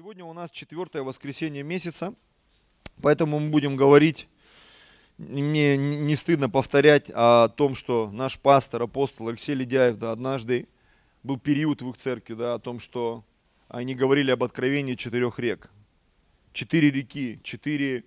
[0.00, 2.14] Сегодня у нас четвертое воскресенье месяца,
[3.02, 4.28] поэтому мы будем говорить,
[5.18, 10.68] мне не стыдно повторять о том, что наш пастор, апостол Алексей Ледяев, да, однажды
[11.22, 13.26] был период в их церкви, да, о том, что
[13.68, 15.70] они говорили об откровении четырех рек.
[16.54, 18.04] Четыре реки, четыре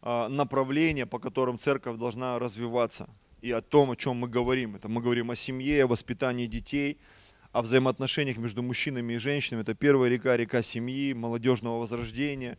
[0.00, 3.06] а, направления, по которым церковь должна развиваться.
[3.42, 4.76] И о том, о чем мы говорим.
[4.76, 6.96] Это мы говорим о семье, о воспитании детей–
[7.54, 9.62] о взаимоотношениях между мужчинами и женщинами.
[9.62, 12.58] Это первая река, река семьи, молодежного возрождения,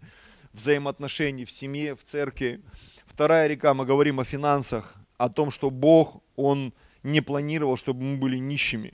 [0.53, 2.61] взаимоотношений в семье, в церкви.
[3.05, 6.73] Вторая река, мы говорим о финансах, о том, что Бог, Он
[7.03, 8.93] не планировал, чтобы мы были нищими,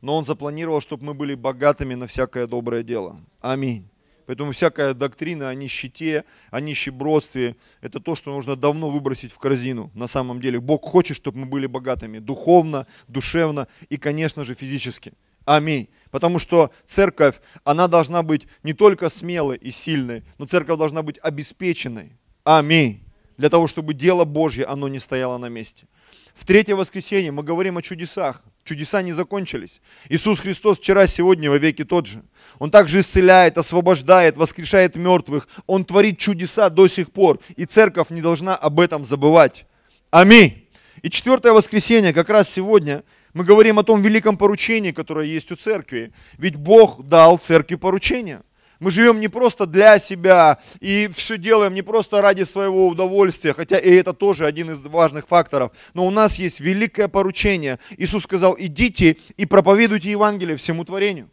[0.00, 3.20] но Он запланировал, чтобы мы были богатыми на всякое доброе дело.
[3.42, 3.86] Аминь.
[4.28, 9.90] Поэтому всякая доктрина о нищете, о нищебродстве, это то, что нужно давно выбросить в корзину.
[9.94, 15.14] На самом деле Бог хочет, чтобы мы были богатыми духовно, душевно и, конечно же, физически.
[15.46, 15.88] Аминь.
[16.10, 21.18] Потому что церковь, она должна быть не только смелой и сильной, но церковь должна быть
[21.22, 22.12] обеспеченной.
[22.44, 23.02] Аминь.
[23.38, 25.86] Для того, чтобы дело Божье, оно не стояло на месте.
[26.34, 28.42] В третье воскресенье мы говорим о чудесах.
[28.68, 29.80] Чудеса не закончились.
[30.10, 32.22] Иисус Христос вчера, сегодня, во веки тот же.
[32.58, 35.48] Он также исцеляет, освобождает, воскрешает мертвых.
[35.66, 37.40] Он творит чудеса до сих пор.
[37.56, 39.64] И церковь не должна об этом забывать.
[40.10, 40.68] Аминь.
[41.00, 45.56] И четвертое воскресенье, как раз сегодня, мы говорим о том великом поручении, которое есть у
[45.56, 46.12] церкви.
[46.36, 48.42] Ведь Бог дал церкви поручение.
[48.80, 53.76] Мы живем не просто для себя и все делаем не просто ради своего удовольствия, хотя
[53.76, 55.72] и это тоже один из важных факторов.
[55.94, 57.80] Но у нас есть великое поручение.
[57.96, 61.28] Иисус сказал, идите и проповедуйте Евангелие всему творению.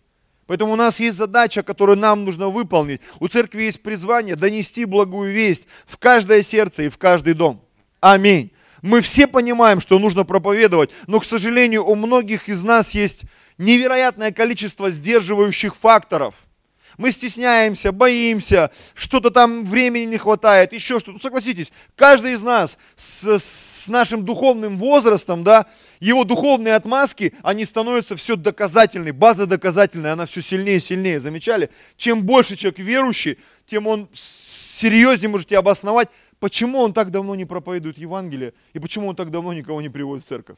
[0.48, 3.02] Поэтому у нас есть задача, которую нам нужно выполнить.
[3.20, 7.64] У церкви есть призвание донести благую весть в каждое сердце и в каждый дом.
[8.00, 8.52] Аминь.
[8.82, 13.26] Мы все понимаем, что нужно проповедовать, но, к сожалению, у многих из нас есть
[13.59, 16.36] невероятное количество сдерживающих факторов–
[16.98, 21.20] мы стесняемся, боимся, что-то там времени не хватает, еще что-то.
[21.20, 25.66] Согласитесь, каждый из нас с, с нашим духовным возрастом, да,
[26.00, 31.19] его духовные отмазки, они становятся все доказательной, база доказательная, она все сильнее и сильнее.
[31.19, 31.69] Замечали?
[31.97, 36.09] Чем больше человек верующий, тем он серьезнее можете обосновать,
[36.40, 40.25] почему он так давно не проповедует Евангелие и почему он так давно никого не приводит
[40.25, 40.58] в церковь.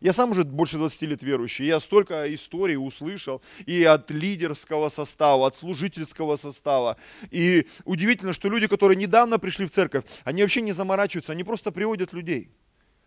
[0.00, 1.66] Я сам уже больше 20 лет верующий.
[1.66, 6.98] Я столько историй услышал и от лидерского состава, от служительского состава.
[7.30, 11.72] И удивительно, что люди, которые недавно пришли в церковь, они вообще не заморачиваются, они просто
[11.72, 12.50] приводят людей.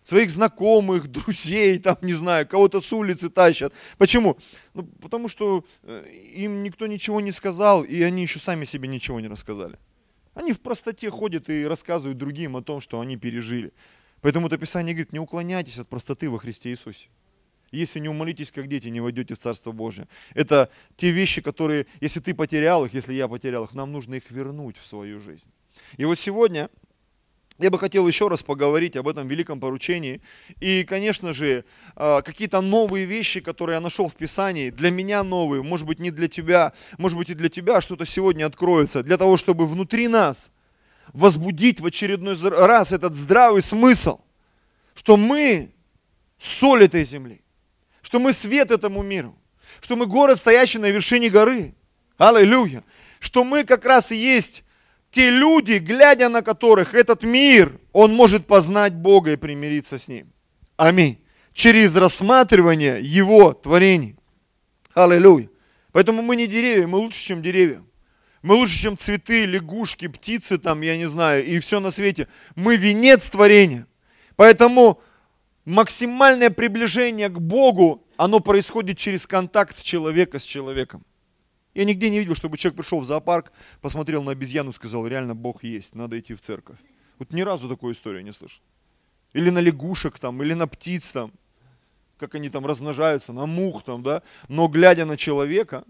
[0.03, 3.71] Своих знакомых, друзей, там, не знаю, кого-то с улицы тащат.
[3.99, 4.39] Почему?
[4.73, 9.19] Ну, потому что э, им никто ничего не сказал, и они еще сами себе ничего
[9.19, 9.77] не рассказали.
[10.33, 13.73] Они в простоте ходят и рассказывают другим о том, что они пережили.
[14.21, 17.07] Поэтому это Писание говорит, не уклоняйтесь от простоты во Христе Иисусе.
[17.71, 20.07] Если не умолитесь, как дети, не войдете в Царство Божие.
[20.33, 24.31] Это те вещи, которые, если ты потерял их, если я потерял их, нам нужно их
[24.31, 25.47] вернуть в свою жизнь.
[25.97, 26.69] И вот сегодня
[27.59, 30.21] я бы хотел еще раз поговорить об этом великом поручении.
[30.59, 31.63] И, конечно же,
[31.95, 36.09] а, какие-то новые вещи, которые я нашел в Писании, для меня новые, может быть, не
[36.09, 40.51] для тебя, может быть, и для тебя что-то сегодня откроется, для того, чтобы внутри нас–
[41.13, 44.19] возбудить в очередной раз этот здравый смысл,
[44.93, 45.71] что мы
[46.37, 47.41] соль этой земли,
[48.01, 49.35] что мы свет этому миру,
[49.81, 51.75] что мы город, стоящий на вершине горы.
[52.17, 52.83] Аллилуйя.
[53.19, 54.63] Что мы как раз и есть
[55.11, 60.31] те люди, глядя на которых этот мир, он может познать Бога и примириться с Ним.
[60.77, 61.19] Аминь.
[61.53, 64.15] Через рассматривание Его творений.
[64.93, 65.49] Аллилуйя.
[65.91, 67.83] Поэтому мы не деревья, мы лучше, чем деревья.
[68.41, 72.27] Мы лучше, чем цветы, лягушки, птицы там, я не знаю, и все на свете.
[72.55, 73.85] Мы венец творения.
[74.35, 75.01] Поэтому
[75.65, 81.05] максимальное приближение к Богу, оно происходит через контакт человека с человеком.
[81.73, 83.51] Я нигде не видел, чтобы человек пришел в зоопарк,
[83.81, 86.77] посмотрел на обезьяну и сказал, реально Бог есть, надо идти в церковь.
[87.19, 88.61] Вот ни разу такой истории не слышал.
[89.33, 91.31] Или на лягушек там, или на птиц там,
[92.17, 94.23] как они там размножаются, на мух там, да.
[94.47, 95.83] Но глядя на человека,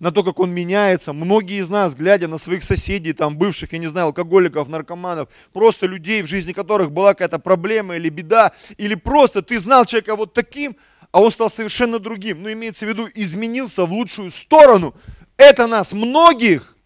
[0.00, 1.12] на то, как он меняется.
[1.12, 5.86] Многие из нас, глядя на своих соседей, там, бывших, я не знаю, алкоголиков, наркоманов, просто
[5.86, 10.32] людей, в жизни которых была какая-то проблема или беда, или просто ты знал человека вот
[10.32, 10.76] таким,
[11.10, 12.42] а он стал совершенно другим.
[12.42, 14.94] Ну, имеется в виду, изменился в лучшую сторону.
[15.36, 16.76] Это нас, многих,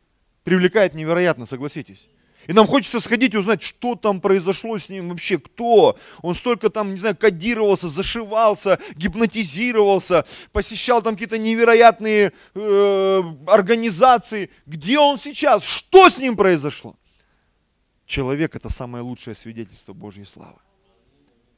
[0.44, 2.08] привлекает невероятно, согласитесь.
[2.46, 5.98] И нам хочется сходить и узнать, что там произошло с ним вообще, кто.
[6.22, 14.50] Он столько там, не знаю, кодировался, зашивался, гипнотизировался, посещал там какие-то невероятные э, организации.
[14.66, 15.64] Где он сейчас?
[15.64, 16.96] Что с ним произошло?
[18.06, 20.58] Человек– это самое лучшее свидетельство Божьей славы.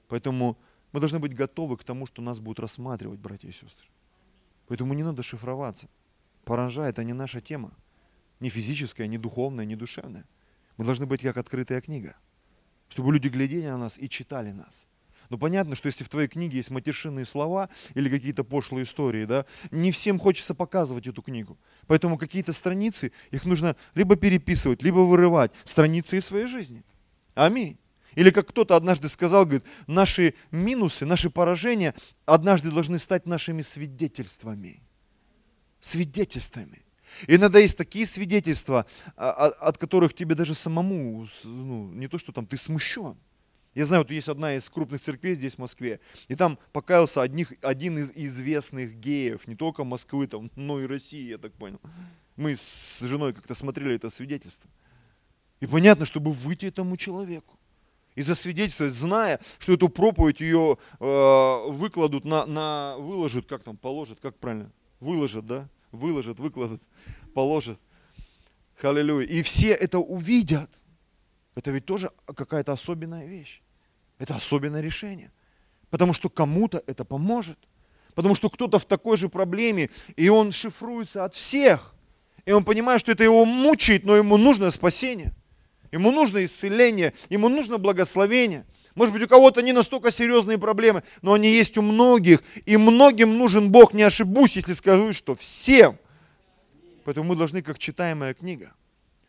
[0.09, 0.57] Поэтому
[0.93, 3.87] мы должны быть готовы к тому, что нас будут рассматривать, братья и сестры.
[4.69, 5.89] Поэтому не надо шифроваться.
[6.45, 7.73] Поражает, это не наша тема.
[8.41, 10.25] Ни физическое, ни духовное, ни душевное.
[10.79, 12.17] Мы должны быть как открытая книга,
[12.89, 14.87] чтобы люди глядели на нас и читали нас.
[15.29, 19.45] Но понятно, что если в твоей книге есть матершинные слова или какие-то пошлые истории, да,
[19.71, 21.59] не всем хочется показывать эту книгу.
[21.87, 25.53] Поэтому какие-то страницы, их нужно либо переписывать, либо вырывать.
[25.65, 26.83] Страницы из своей жизни.
[27.35, 27.77] Аминь.
[28.15, 31.95] Или как кто-то однажды сказал, говорит, наши минусы, наши поражения
[32.25, 34.83] однажды должны стать нашими свидетельствами.
[35.81, 36.88] Свидетельствами.
[37.27, 42.33] Иногда есть такие свидетельства, а, а, от которых тебе даже самому, ну, не то, что
[42.33, 43.17] там ты смущен.
[43.75, 47.53] Я знаю, вот есть одна из крупных церквей здесь, в Москве, и там покаялся одних,
[47.63, 51.81] один из известных геев, не только Москвы, там, но и России, я так понял.
[52.37, 54.69] Мы с женой как-то смотрели это свидетельство.
[55.61, 57.59] И понятно, чтобы выйти этому человеку
[58.15, 64.19] и засвидетельствовать, зная, что эту проповедь ее э, выкладут на, на, выложат, как там, положат,
[64.21, 66.83] как правильно, выложат, да, выложат, выкладут,
[67.35, 67.79] положат.
[68.81, 69.27] Аллилуйя.
[69.27, 70.71] И все это увидят.
[71.55, 73.61] Это ведь тоже какая-то особенная вещь.
[74.19, 75.33] Это особенное решение.
[75.91, 77.59] Потому что кому-то это поможет.
[78.15, 81.95] Потому что кто-то в такой же проблеме, и он шифруется от всех.
[82.45, 85.35] И он понимает, что это его мучает, но ему нужно спасение.
[85.93, 88.67] Ему нужно исцеление, ему нужно благословение.
[88.99, 92.43] Может быть, у кого-то не настолько серьезные проблемы, но они есть у многих.
[92.67, 93.95] И многим нужен Бог.
[93.95, 96.01] Не ошибусь, если скажу, что всем.
[97.05, 98.73] Поэтому мы должны, как читаемая книга.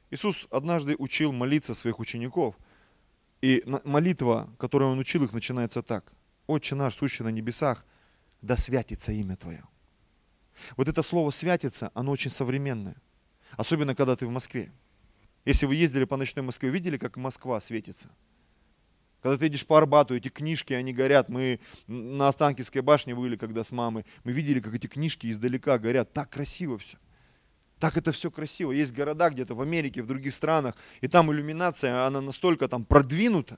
[0.09, 2.55] Иисус однажды учил молиться своих учеников.
[3.43, 6.11] И молитва, которую Он учил их, начинается так.
[6.47, 7.85] «Отче наш, сущий на небесах,
[8.41, 9.63] да святится имя Твое».
[10.77, 12.95] Вот это слово «святится», оно очень современное.
[13.51, 14.71] Особенно, когда ты в Москве.
[15.45, 18.09] Если вы ездили по ночной Москве, видели, как Москва светится?
[19.21, 21.29] Когда ты идешь по Арбату, эти книжки, они горят.
[21.29, 24.05] Мы на Останкинской башне были, когда с мамой.
[24.23, 26.13] Мы видели, как эти книжки издалека горят.
[26.13, 26.97] Так красиво все.
[27.79, 28.71] Так это все красиво.
[28.71, 33.57] Есть города где-то в Америке, в других странах, и там иллюминация, она настолько там продвинута.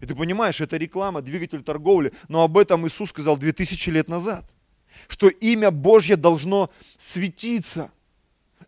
[0.00, 2.12] И ты понимаешь, это реклама, двигатель торговли.
[2.28, 4.48] Но об этом Иисус сказал 2000 лет назад.
[5.08, 7.90] Что имя Божье должно светиться.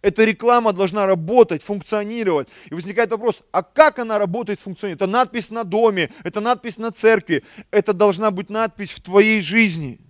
[0.02, 2.48] Эта реклама должна работать, функционировать.
[2.70, 5.02] И возникает вопрос, а как она работает, функционирует?
[5.02, 7.44] Это надпись на доме, это надпись на церкви.
[7.70, 10.00] Это должна быть надпись в твоей жизни.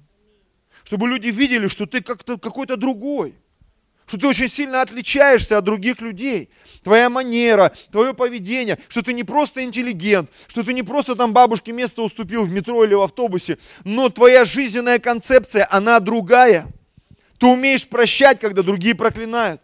[0.84, 3.34] Чтобы люди видели, что ты как-то какой-то другой
[4.10, 6.50] что ты очень сильно отличаешься от других людей.
[6.82, 11.70] Твоя манера, твое поведение, что ты не просто интеллигент, что ты не просто там бабушке
[11.70, 16.66] место уступил в метро или в автобусе, но твоя жизненная концепция, она другая.
[17.38, 19.60] Ты умеешь прощать, когда другие проклинают.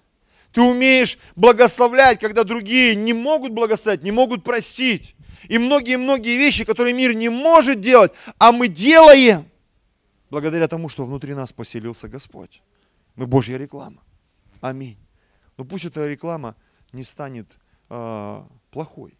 [0.56, 5.14] Ты умеешь благословлять, когда другие не могут благословлять, не могут простить.
[5.50, 9.44] И многие-многие вещи, которые мир не может делать, а мы делаем,
[10.30, 12.62] благодаря тому, что внутри нас поселился Господь.
[13.16, 14.02] Мы Божья реклама.
[14.62, 14.96] Аминь.
[15.58, 16.56] Но пусть эта реклама
[16.90, 17.58] не станет
[17.90, 19.18] э, плохой.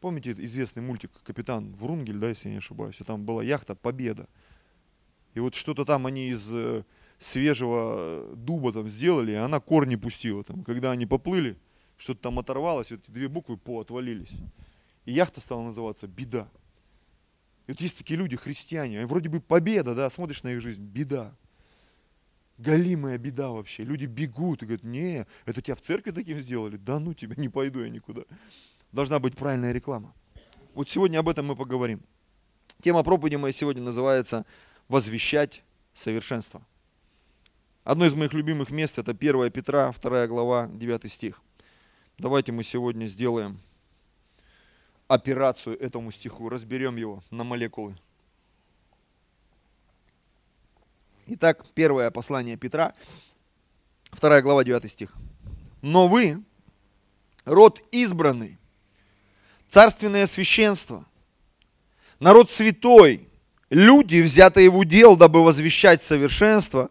[0.00, 4.26] Помните известный мультик «Капитан Врунгель», да, если я не ошибаюсь, там была яхта «Победа».
[5.34, 6.82] И вот что-то там они из э,
[7.18, 10.44] свежего дуба там сделали, и она корни пустила.
[10.44, 10.64] Там.
[10.64, 11.56] Когда они поплыли,
[11.96, 14.34] что-то там оторвалось, вот эти две буквы по отвалились.
[15.04, 16.48] И яхта стала называться «Беда».
[17.66, 21.34] И вот есть такие люди, христиане, вроде бы победа, да, смотришь на их жизнь, беда
[22.58, 23.84] галимая беда вообще.
[23.84, 26.76] Люди бегут и говорят, не, это тебя в церкви таким сделали?
[26.76, 28.22] Да ну тебя, не пойду я никуда.
[28.92, 30.14] Должна быть правильная реклама.
[30.74, 32.02] Вот сегодня об этом мы поговорим.
[32.82, 34.44] Тема проповеди моей сегодня называется
[34.88, 35.62] «Возвещать
[35.94, 36.64] совершенство».
[37.86, 41.40] Одно из моих любимых мест– это 1 Петра, 2 глава, 9 стих.
[42.18, 43.60] Давайте мы сегодня сделаем
[45.06, 47.96] операцию этому стиху, разберем его на молекулы.
[51.28, 52.92] Итак, первое послание Петра,
[54.10, 55.14] вторая глава, 9 стих.
[55.80, 56.42] Но вы,
[57.44, 58.58] род избранный,
[59.68, 61.06] царственное священство,
[62.18, 63.28] народ святой,
[63.70, 66.90] люди, взятые в удел, дабы возвещать совершенство,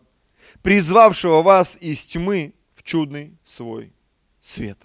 [0.66, 3.94] призвавшего вас из тьмы в чудный свой
[4.42, 4.78] свет.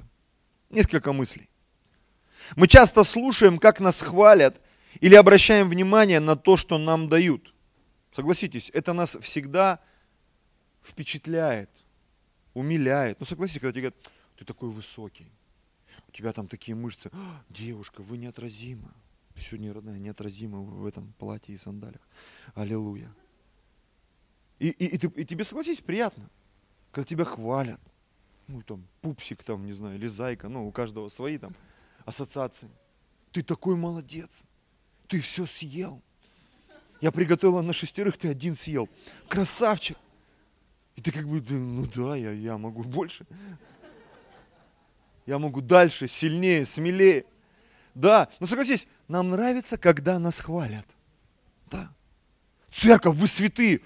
[0.68, 1.48] Несколько мыслей.
[2.54, 4.60] Мы часто слушаем, как нас хвалят,
[5.00, 7.52] или обращаем внимание на то, что нам дают–
[8.12, 9.80] Согласитесь, это нас всегда
[10.82, 11.70] впечатляет,
[12.54, 13.20] умиляет.
[13.20, 15.30] Ну согласитесь, когда тебе говорят, ты такой высокий,
[16.08, 17.08] у тебя там такие мышцы.
[17.12, 18.92] «А, девушка, вы неотразима.
[19.36, 22.00] Сегодня, родная, неотразима в этом платье и сандалях.
[22.54, 23.14] Аллилуйя.
[24.60, 26.28] И, и, и, ты, и тебе, согласись, приятно,
[26.92, 27.80] когда тебя хвалят.
[28.46, 31.56] Ну, там, пупсик там, не знаю, или зайка, ну, у каждого свои там
[32.04, 32.68] ассоциации.
[33.32, 34.42] Ты такой молодец.
[35.08, 36.02] Ты все съел.
[37.00, 38.88] Я приготовила на шестерых, ты один съел.
[39.28, 39.96] Красавчик.
[40.94, 43.26] И ты как бы, ну да, я, я могу больше.
[45.24, 47.24] я могу дальше, сильнее, смелее.
[47.94, 50.86] Да, но согласись, нам нравится, когда нас хвалят.
[51.70, 51.90] Да.
[52.72, 53.80] Церковь, вы святые.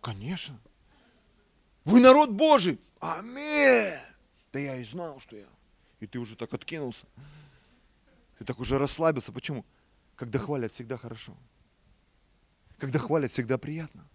[0.00, 0.58] Конечно.
[1.84, 2.80] Вы народ Божий.
[3.00, 3.98] Аминь.
[4.52, 5.46] Да я и знал, что я.
[6.00, 7.06] И ты уже так откинулся.
[8.38, 9.32] Ты так уже расслабился.
[9.32, 9.64] Почему?
[10.16, 11.36] Когда хвалят, всегда хорошо.
[12.78, 14.06] Когда хвалят, всегда приятно.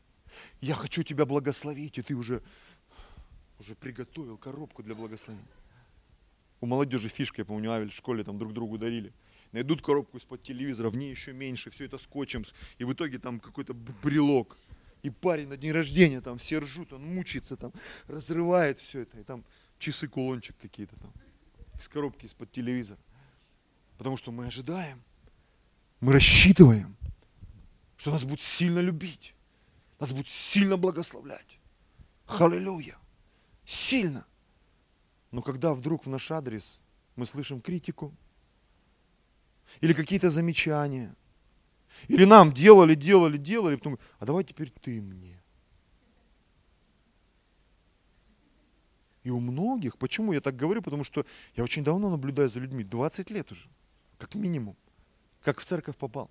[0.62, 2.44] Я хочу тебя благословить, и ты уже,
[3.60, 5.48] уже приготовил коробку для благословения.
[6.62, 9.14] У молодежи фишка, я помню, Авель в школе там друг другу дарили.
[9.56, 12.44] Найдут коробку из-под телевизора, в ней еще меньше, все это скотчем,
[12.78, 14.58] и в итоге там какой-то брелок.
[15.02, 17.72] И парень на день рождения, там все ржут, он мучается, там
[18.08, 19.46] разрывает все это, и там
[19.80, 21.14] часы, кулончик какие-то там
[21.80, 23.00] из коробки из-под телевизора.
[23.98, 25.02] Потому что мы ожидаем,
[26.02, 26.98] мы рассчитываем,
[27.96, 29.36] что нас будут сильно любить,
[30.02, 31.60] нас будут сильно благословлять.
[32.26, 32.98] Халилюя!
[33.64, 34.26] Сильно!
[35.32, 36.82] Но когда вдруг в наш адрес
[37.16, 38.14] мы слышим критику,
[39.82, 41.16] или какие-то замечания,
[42.08, 45.42] или нам делали, делали, делали, потом, а давай теперь ты мне.
[49.24, 52.84] И у многих, почему я так говорю, потому что я очень давно наблюдаю за людьми,
[52.84, 53.68] 20 лет уже,
[54.20, 54.76] как минимум,
[55.42, 56.30] как в церковь попал.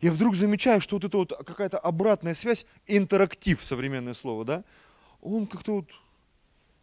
[0.00, 4.64] Я вдруг замечаю, что вот это вот какая-то обратная связь, интерактив, современное слово, да,
[5.20, 5.90] он как-то вот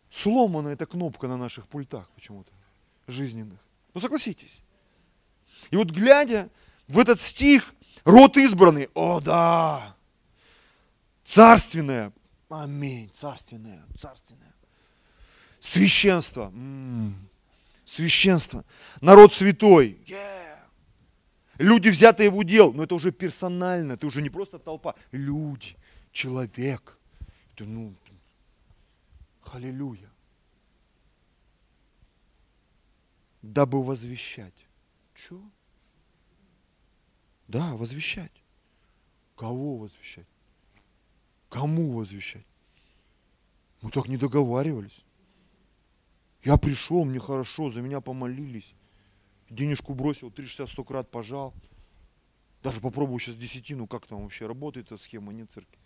[0.10, 2.52] сломана эта кнопка на наших пультах почему-то,
[3.08, 3.60] жизненных.
[3.94, 4.58] Ну согласитесь.
[5.70, 6.50] И вот глядя
[6.88, 9.96] в этот стих, род избранный, о да,
[11.24, 12.12] царственное,
[12.50, 14.52] аминь, царственное, царственное
[15.62, 16.46] Священство.
[16.48, 17.30] М-м-м.
[17.86, 18.66] Священство.
[19.00, 20.04] Народ святой.
[21.60, 22.74] Люди, взятые в удел.
[22.74, 23.96] Но это уже персонально.
[23.96, 24.96] Ты уже не просто толпа.
[25.12, 25.78] Люди.
[26.12, 26.98] Человек.
[27.54, 27.94] Это, ну,
[29.54, 30.10] Аллилуйя.
[33.44, 34.54] Дабы возвещать.
[35.22, 35.40] Че?
[37.48, 38.44] Да, возвещать.
[39.36, 40.28] Кого возвещать?
[41.50, 42.46] Кому возвещать?
[43.82, 45.06] Мы так не договаривались.
[46.44, 48.74] Я пришел, мне хорошо, за меня помолились.
[49.50, 51.54] Денежку бросил, 360 100 крат пожал.
[52.64, 55.78] Даже попробую сейчас десятину, как там вообще работает эта схема, нет церкви.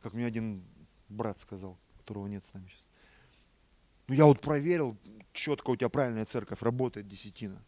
[0.00, 0.64] Как мне один
[1.08, 2.86] брат сказал, которого нет с нами сейчас.
[4.08, 4.96] Ну я вот проверил,
[5.32, 7.62] четко у тебя правильная церковь, работает десятина.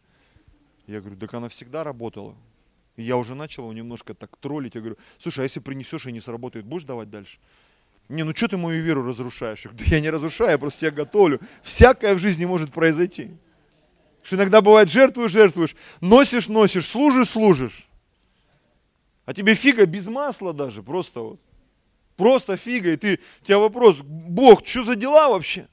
[0.87, 2.35] Я говорю, так она всегда работала.
[2.95, 4.75] И я уже начал его немножко так троллить.
[4.75, 7.39] Я говорю, слушай, а если принесешь и не сработает, будешь давать дальше?
[8.09, 9.63] Не, ну что ты мою веру разрушаешь?
[9.71, 11.39] Да я не разрушаю, я просто тебя готовлю.
[11.63, 13.31] Всякое в жизни может произойти.
[14.23, 17.87] Что иногда бывает жертвуешь, жертвуешь, носишь, носишь, служишь, служишь.
[19.25, 21.39] А тебе фига без масла даже, просто вот.
[22.15, 25.67] Просто фига, и ты, у тебя вопрос, Бог, что за дела вообще?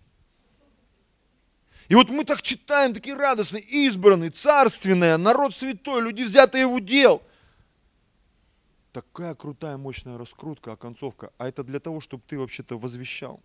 [1.91, 7.23] И вот мы так читаем, такие радостные, избранные, царственные, народ святой, люди взятые в удел
[8.93, 11.33] такая крутая, мощная раскрутка, оконцовка.
[11.39, 13.41] А это для того, чтобы ты вообще-то возвещал.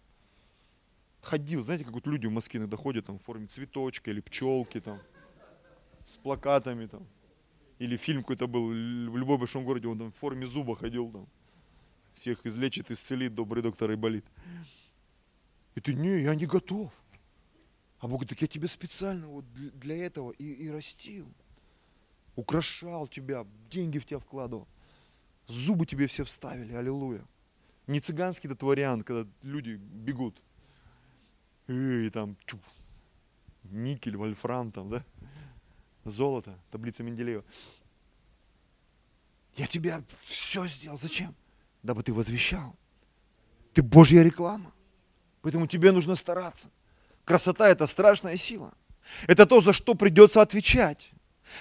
[1.21, 4.79] Ходил, знаете, как вот люди в Москве иногда ходят там, в форме цветочка или пчелки
[4.79, 4.99] там,
[6.07, 7.05] с плакатами там.
[7.79, 11.27] Или фильм какой-то был, в любом большом городе он там в форме зуба ходил там.
[12.13, 14.25] Всех излечит, исцелит, добрый доктор и болит.
[15.73, 16.93] И ты, не, я не готов.
[17.99, 21.27] А Бог говорит, так я тебя специально вот для этого и, и растил.
[22.35, 24.67] Украшал тебя, деньги в тебя вкладывал.
[25.47, 27.25] Зубы тебе все вставили, аллилуйя.
[27.87, 30.41] Не цыганский этот вариант, когда люди бегут.
[31.67, 32.59] И там чух,
[33.63, 35.05] никель, вольфрам там, да?
[36.03, 37.43] Золото, таблица Менделеева.
[39.55, 40.97] Я тебя все сделал.
[40.97, 41.33] Зачем?
[41.81, 42.75] Дабы ты возвещал.
[43.73, 44.73] Ты Божья реклама.
[45.41, 46.69] Поэтому тебе нужно стараться.
[47.25, 48.71] Красота– это страшная сила.
[49.27, 51.09] Это то, за что придется отвечать.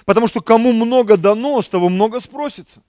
[0.04, 2.82] Потому что кому много дано, с того много спросится.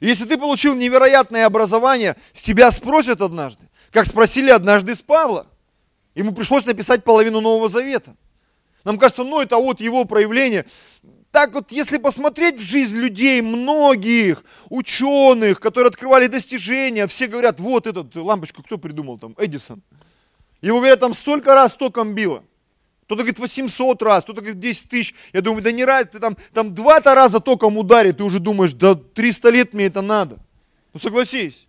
[0.00, 5.46] Если ты получил невероятное образование, с тебя спросят однажды, как спросили однажды с Павла.
[6.14, 8.16] Ему пришлось написать половину Нового Завета.
[8.84, 10.64] Нам кажется, ну это вот его проявление.
[11.30, 17.86] Так вот, если посмотреть в жизнь людей, многих ученых, которые открывали достижения, все говорят, вот
[17.86, 19.82] эту лампочку кто придумал там, Эдисон.
[20.60, 22.44] Его говорят, там столько раз током било.
[23.04, 25.14] Кто-то говорит 800 раз, кто-то говорит 10 тысяч.
[25.32, 28.72] Я думаю, да не раз, ты там, там два-то раза током ударит, ты уже думаешь,
[28.72, 30.38] да 300 лет мне это надо.
[30.92, 31.66] Ну согласись.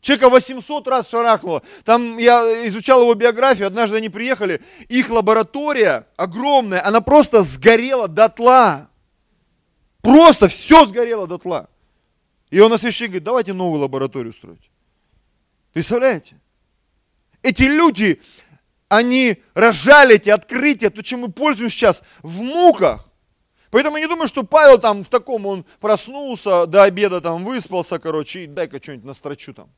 [0.00, 1.64] Человека 800 раз шарахнуло.
[1.84, 8.88] Там я изучал его биографию, однажды они приехали, их лаборатория огромная, она просто сгорела дотла.
[10.02, 11.68] Просто все сгорело дотла.
[12.50, 14.70] И он на священник говорит, давайте новую лабораторию строить.
[15.72, 16.36] Представляете?
[17.46, 18.20] Эти люди
[18.88, 23.08] они разжали эти открытия, то, чем мы пользуемся сейчас, в муках.
[23.70, 28.00] Поэтому я не думаю, что Павел там в таком, он проснулся до обеда, там выспался,
[28.00, 29.70] короче, и дай-ка что-нибудь настрочу там.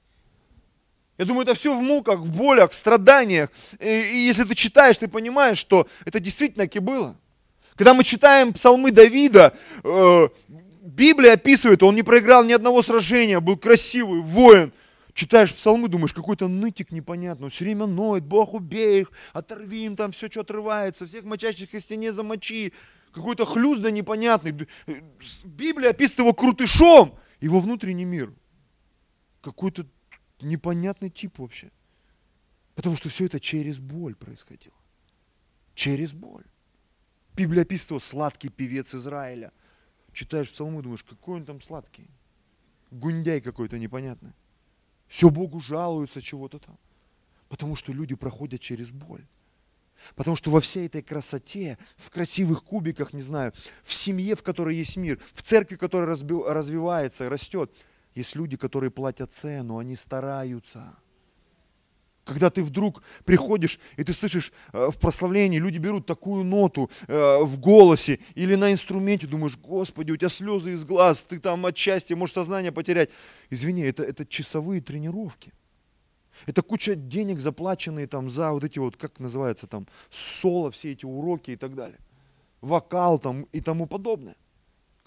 [1.18, 3.50] Я думаю, это все в муках, в болях, в страданиях.
[3.80, 7.16] И, и если ты читаешь, ты понимаешь, что это действительно таки было.
[7.76, 9.52] Когда мы читаем псалмы Давида,
[9.84, 10.28] э,
[10.80, 14.72] Библия описывает, он не проиграл ни одного сражения, был красивый воин.
[15.18, 19.96] Читаешь псалмы, думаешь, какой-то нытик непонятный, он все время ноет, Бог убей их, оторви им
[19.96, 22.72] там все, что отрывается, всех мочащих к стене замочи.
[23.10, 24.68] Какой-то хлюз да непонятный.
[25.42, 28.32] Библия описывает его крутышом, его внутренний мир.
[29.40, 29.88] Какой-то
[30.40, 31.72] непонятный тип вообще.
[32.76, 34.76] Потому что все это через боль происходило.
[35.74, 36.44] Через боль.
[37.34, 39.50] Библия описывает его сладкий певец Израиля.
[40.12, 42.08] Читаешь псалмы, думаешь, какой он там сладкий.
[42.92, 44.34] Гундяй какой-то непонятный.
[45.08, 46.78] Все Богу жалуются чего-то там.
[47.48, 49.26] Потому что люди проходят через боль.
[50.14, 54.76] Потому что во всей этой красоте, в красивых кубиках, не знаю, в семье, в которой
[54.76, 57.72] есть мир, в церкви, которая развивается, растет,
[58.14, 60.94] есть люди, которые платят цену, они стараются.
[62.28, 67.42] Когда ты вдруг приходишь, и ты слышишь э, в прославлении, люди берут такую ноту э,
[67.42, 71.74] в голосе или на инструменте, думаешь, Господи, у тебя слезы из глаз, ты там от
[71.74, 73.08] счастья можешь сознание потерять.
[73.48, 75.54] Извини, это, это часовые тренировки.
[76.44, 81.06] Это куча денег, заплаченные там за вот эти вот, как называется там, соло, все эти
[81.06, 81.98] уроки и так далее.
[82.60, 84.36] Вокал там и тому подобное.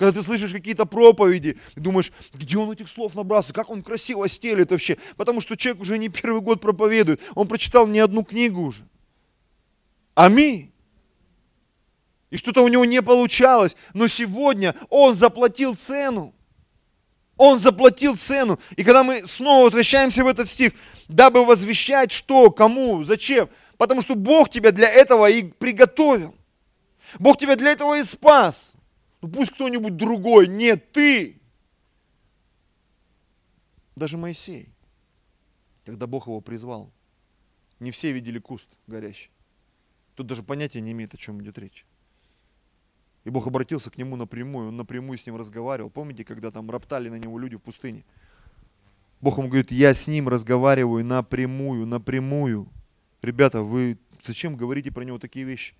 [0.01, 4.27] Когда ты слышишь какие-то проповеди, и думаешь, где он этих слов набрался, как он красиво
[4.27, 4.97] стелит вообще.
[5.15, 8.83] Потому что человек уже не первый год проповедует, он прочитал не одну книгу уже.
[10.15, 10.71] Аминь.
[12.31, 16.33] И что-то у него не получалось, но сегодня он заплатил цену.
[17.37, 18.59] Он заплатил цену.
[18.77, 20.71] И когда мы снова возвращаемся в этот стих,
[21.09, 26.33] дабы возвещать что, кому, зачем, потому что Бог тебя для этого и приготовил.
[27.19, 28.73] Бог тебя для этого и спас.
[29.21, 31.39] Ну пусть кто-нибудь другой, не ты.
[33.95, 34.69] Даже Моисей,
[35.85, 36.91] когда Бог его призвал,
[37.79, 39.29] не все видели куст горящий.
[40.15, 41.85] Тут даже понятия не имеет, о чем идет речь.
[43.23, 45.91] И Бог обратился к нему напрямую, он напрямую с ним разговаривал.
[45.91, 48.03] Помните, когда там роптали на него люди в пустыне?
[49.19, 52.67] Бог ему говорит, я с ним разговариваю напрямую, напрямую.
[53.21, 55.75] Ребята, вы зачем говорите про него такие вещи?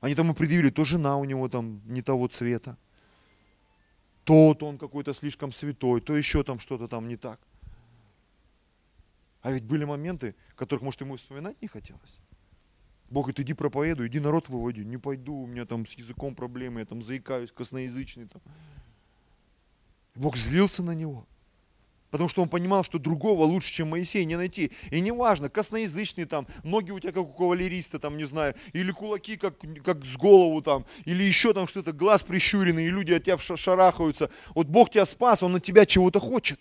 [0.00, 2.78] Они там и предъявили, то жена у него там не того цвета,
[4.24, 7.40] то, то он какой-то слишком святой, то еще там что-то там не так.
[9.42, 12.18] А ведь были моменты, которых, может, ему вспоминать не хотелось.
[13.08, 14.84] Бог говорит, иди проповедуй, иди народ выводи.
[14.84, 18.28] Не пойду, у меня там с языком проблемы, я там заикаюсь, косноязычный.
[18.28, 18.40] Там.
[20.14, 21.26] Бог злился на него.
[22.10, 24.72] Потому что он понимал, что другого лучше, чем Моисей, не найти.
[24.90, 29.36] И неважно, косноязычный там, ноги у тебя как у кавалериста, там, не знаю, или кулаки
[29.36, 33.38] как, как с голову там, или еще там что-то, глаз прищуренный, и люди от тебя
[33.38, 34.30] шарахаются.
[34.54, 36.58] Вот Бог тебя спас, Он от тебя чего-то хочет.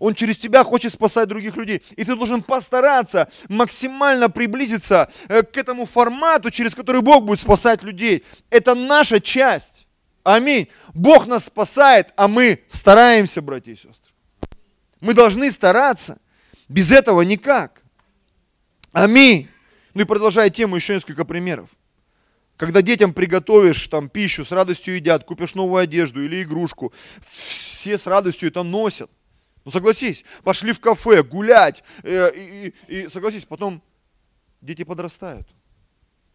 [0.00, 1.82] Он через тебя хочет спасать других людей.
[1.96, 7.82] И ты должен постараться максимально приблизиться э, к этому формату, через который Бог будет спасать
[7.82, 8.22] людей.
[8.50, 9.86] Это наша часть.
[10.24, 10.68] Аминь.
[10.92, 14.07] Бог нас спасает, а мы стараемся, братья и сестры.
[15.00, 16.18] Мы должны стараться.
[16.68, 17.82] Без этого никак.
[18.92, 19.48] Аминь.
[19.94, 21.70] Ну и продолжая тему, еще несколько примеров.
[22.56, 26.92] Когда детям приготовишь там пищу, с радостью едят, купишь новую одежду или игрушку,
[27.30, 29.10] все с радостью это носят.
[29.64, 33.82] Ну согласись, пошли в кафе гулять, э, и, и, и согласись, потом
[34.60, 35.46] дети подрастают,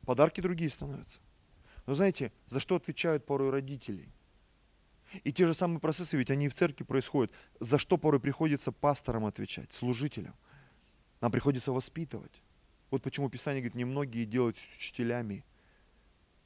[0.06, 1.20] подарки другие становятся.
[1.86, 4.08] Но знаете, за что отвечают порой родители?
[5.24, 7.32] И те же самые процессы, ведь они и в церкви происходят.
[7.60, 10.34] За что порой приходится пасторам отвечать, служителям?
[11.22, 12.42] Нам приходится воспитывать.
[12.92, 15.46] Вот почему Писание говорит, немногие делают учителями.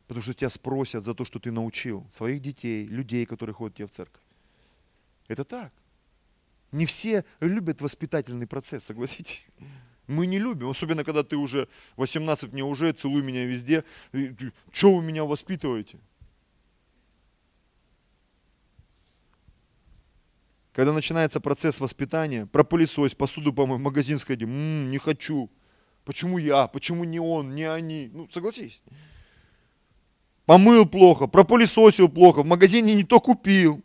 [0.07, 3.87] Потому что тебя спросят за то, что ты научил своих детей, людей, которые ходят тебе
[3.87, 4.21] в церковь.
[5.27, 5.73] Это так.
[6.71, 9.49] Не все любят воспитательный процесс, согласитесь.
[10.07, 13.83] Мы не любим, особенно когда ты уже 18, мне уже, целуй меня везде.
[14.71, 15.99] Что вы меня воспитываете?
[20.77, 25.49] Когда начинается процесс воспитания, пропылесось, посуду помой, в магазин сходи, м-м, не хочу.
[26.05, 26.67] Почему я?
[26.67, 28.11] Почему не он, не они?
[28.13, 28.79] Ну, согласись.
[30.45, 33.81] Помыл плохо, пропылесосил плохо, в магазине не то купил.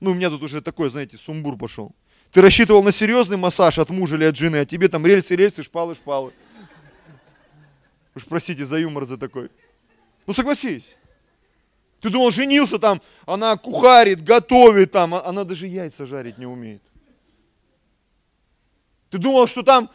[0.00, 1.94] Ну, у меня тут уже такой, знаете, сумбур пошел.
[2.32, 5.62] Ты рассчитывал на серьезный массаж от мужа или от жены, а тебе там рельсы, рельсы,
[5.62, 6.32] шпалы, шпалы.
[8.16, 9.50] Уж простите за юмор за такой.
[10.26, 10.96] Ну, согласись.
[12.02, 16.82] Ты думал, женился там, она кухарит, готовит там, а она даже яйца жарить не умеет.
[19.08, 19.88] Ты думал, что там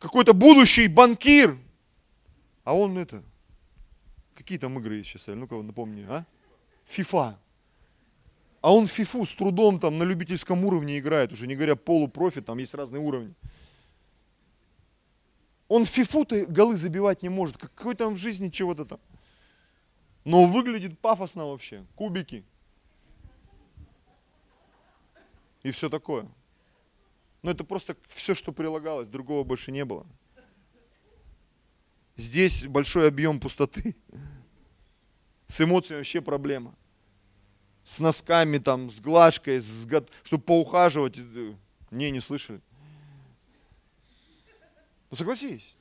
[0.00, 1.56] какой-то будущий банкир,
[2.64, 3.22] А он это,
[4.34, 6.24] какие там игры есть сейчас, ну-ка напомни, а?
[6.86, 7.38] ФИФА.
[8.60, 12.58] А он фифу с трудом там на любительском уровне играет, уже не говоря полупрофи, там
[12.58, 13.32] есть разные уровни.
[15.68, 18.98] Он фифу-то голы забивать не может, какой там в жизни чего-то там.
[20.24, 22.44] Но выглядит пафосно вообще, кубики.
[25.62, 26.28] И все такое.
[27.42, 30.06] Но это просто все, что прилагалось, другого больше не было.
[32.16, 33.96] Здесь большой объем пустоты.
[35.46, 36.74] С эмоциями вообще проблема
[37.84, 39.86] с носками, там, с глажкой, с,
[40.22, 41.18] чтобы поухаживать.
[41.90, 42.60] Не, не слышали.
[45.10, 45.76] Ну согласись.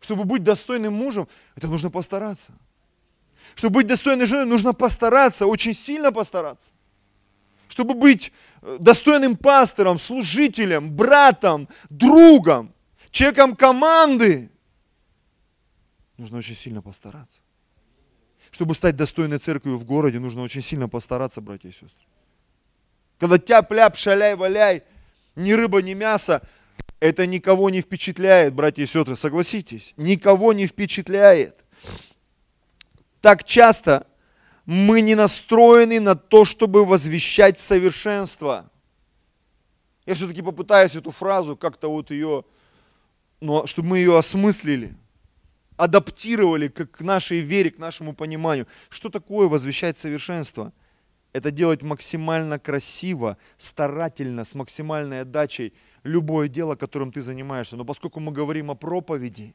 [0.00, 2.52] Чтобы быть достойным мужем, это нужно постараться.
[3.54, 6.70] Чтобы быть достойной женой, нужно постараться, очень сильно постараться.
[7.68, 8.32] Чтобы быть
[8.62, 12.74] э, достойным пастором, служителем, братом, другом,
[13.10, 14.50] человеком команды,
[16.16, 17.40] нужно очень сильно постараться.
[18.50, 22.06] Чтобы стать достойной церковью в городе, нужно очень сильно постараться, братья и сестры.
[23.18, 24.82] Когда тяп-ляп, шаляй-валяй,
[25.36, 26.42] ни рыба, ни мясо,
[26.98, 31.56] это никого не впечатляет, братья и сестры, согласитесь, никого не впечатляет.
[33.20, 34.06] Так часто
[34.64, 38.70] мы не настроены на то, чтобы возвещать совершенство.
[40.06, 42.44] Я все-таки попытаюсь эту фразу как-то вот ее,
[43.40, 44.96] ну, чтобы мы ее осмыслили
[45.80, 48.66] адаптировали к нашей вере, к нашему пониманию.
[48.90, 50.74] Что такое возвещать совершенство?
[51.32, 57.76] Это делать максимально красиво, старательно, с максимальной отдачей любое дело, которым ты занимаешься.
[57.76, 59.54] Но поскольку мы говорим о проповеди,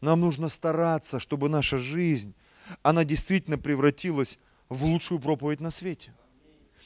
[0.00, 2.34] нам нужно стараться, чтобы наша жизнь,
[2.82, 6.12] она действительно превратилась в лучшую проповедь на свете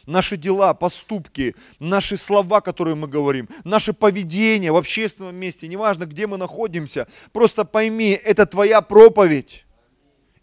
[0.07, 6.27] наши дела, поступки, наши слова, которые мы говорим, наше поведение в общественном месте, неважно, где
[6.27, 9.65] мы находимся, просто пойми, это твоя проповедь.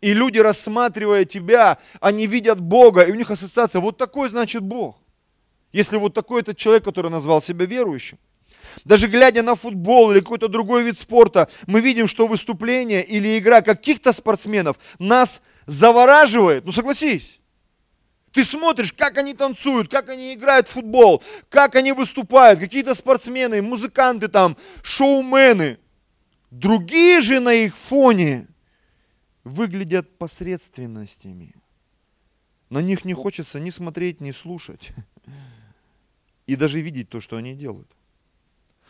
[0.02, 4.98] И люди, рассматривая тебя, они видят Бога, и у них ассоциация, вот такой значит Бог.
[5.72, 8.20] Если вот такой этот человек, который назвал себя верующим.
[8.86, 13.62] Даже глядя на футбол или какой-то другой вид спорта, мы видим, что выступление или игра
[13.62, 16.66] каких-то спортсменов нас завораживает.
[16.66, 17.40] Ну согласись.
[18.34, 23.62] Ты смотришь, как они танцуют, как они играют в футбол, как они выступают, какие-то спортсмены,
[23.62, 25.78] музыканты там, шоумены.
[26.50, 28.48] Другие же на их фоне
[29.44, 31.56] выглядят посредственностями.
[32.70, 34.94] На них не хочется ни смотреть, ни слушать.
[36.48, 37.90] И даже видеть то, что они делают.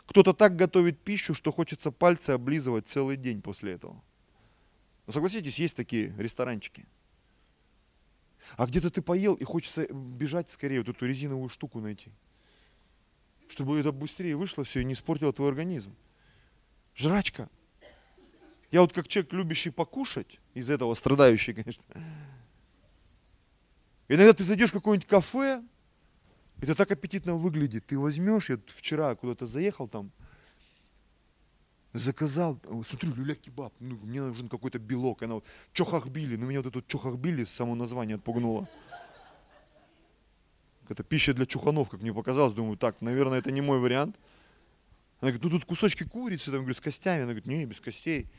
[0.05, 4.01] Кто-то так готовит пищу, что хочется пальцы облизывать целый день после этого.
[5.07, 6.85] Но согласитесь, есть такие ресторанчики–
[8.57, 12.11] а где-то ты поел и хочется бежать скорее, вот эту резиновую штуку найти.
[13.47, 15.95] Чтобы это быстрее вышло все и не испортило твой организм.
[16.95, 17.49] Жрачка.
[18.71, 21.83] Я вот как человек, любящий покушать, из этого страдающий, конечно.
[24.07, 25.63] Иногда ты зайдешь в какое-нибудь кафе,
[26.63, 27.86] это так аппетитно выглядит.
[27.86, 30.12] Ты возьмешь, я вчера куда-то заехал там,
[31.91, 36.88] заказал, смотрю, люля-кебаб, ну, мне нужен какой-то белок, она вот, чохахбили, ну меня вот этот
[36.88, 38.67] чохахбили, само название отпугнуло.
[40.88, 44.17] Это пища для чуханов, как мне показалось, думаю, так, наверное, это не мой вариант.
[45.19, 48.30] Она говорит, ну тут кусочки курицы, там, говорю, с костями, она говорит, не, без костей.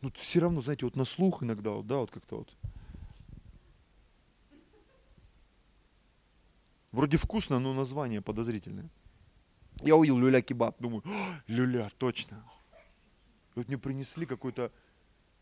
[0.00, 2.52] Ну все равно, знаете, вот на слух иногда, вот, да, вот как-то вот.
[6.92, 8.88] Вроде вкусно, но название подозрительное.
[9.82, 11.02] Я увидел люля-кебаб, думаю,
[11.46, 12.44] люля, точно.
[13.54, 14.70] И вот мне принесли какой-то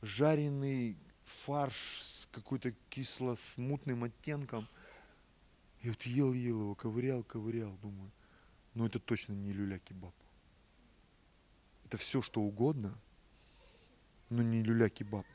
[0.01, 4.67] жареный фарш с какой-то кисло-смутным оттенком.
[5.83, 8.13] И вот ел-ел его, ковырял, ковырял, думаю,
[8.75, 10.15] ну это точно не люля-кебаб.
[11.85, 12.97] Это все, что угодно,
[14.29, 15.27] но не люля-кебаб.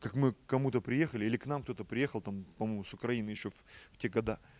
[0.00, 3.54] Как мы кому-то приехали, или к нам кто-то приехал, там, по-моему, с Украины еще в,
[3.92, 4.40] в те года–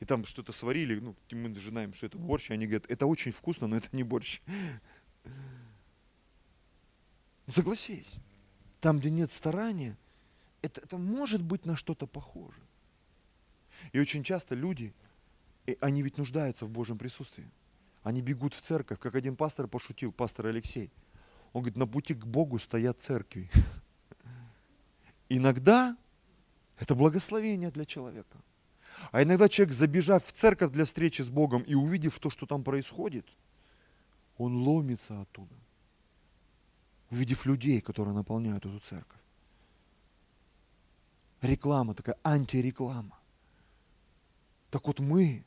[0.00, 3.32] и там что-то сварили, ну, мы знаем, что это борщ, и они говорят, это очень
[3.32, 4.40] вкусно, но это не борщ.
[7.46, 8.18] Ну, согласись,
[8.80, 9.98] там, где нет старания,
[10.62, 12.60] это, это может быть на что-то похоже.
[13.90, 14.94] И очень часто люди,
[15.80, 17.50] они ведь нуждаются в Божьем присутствии.
[18.04, 20.92] Они бегут в церковь, как один пастор пошутил, пастор Алексей.
[21.52, 23.50] Он говорит, на пути к Богу стоят церкви.
[25.28, 25.96] Иногда
[26.78, 28.38] это благословение для человека.
[29.12, 32.62] А иногда человек, забежав в церковь для встречи с Богом и увидев то, что там
[32.62, 33.26] происходит,
[34.36, 35.54] он ломится оттуда,
[37.10, 39.20] увидев людей, которые наполняют эту церковь.
[41.40, 43.18] Реклама такая, антиреклама.
[44.70, 45.44] Так вот мы,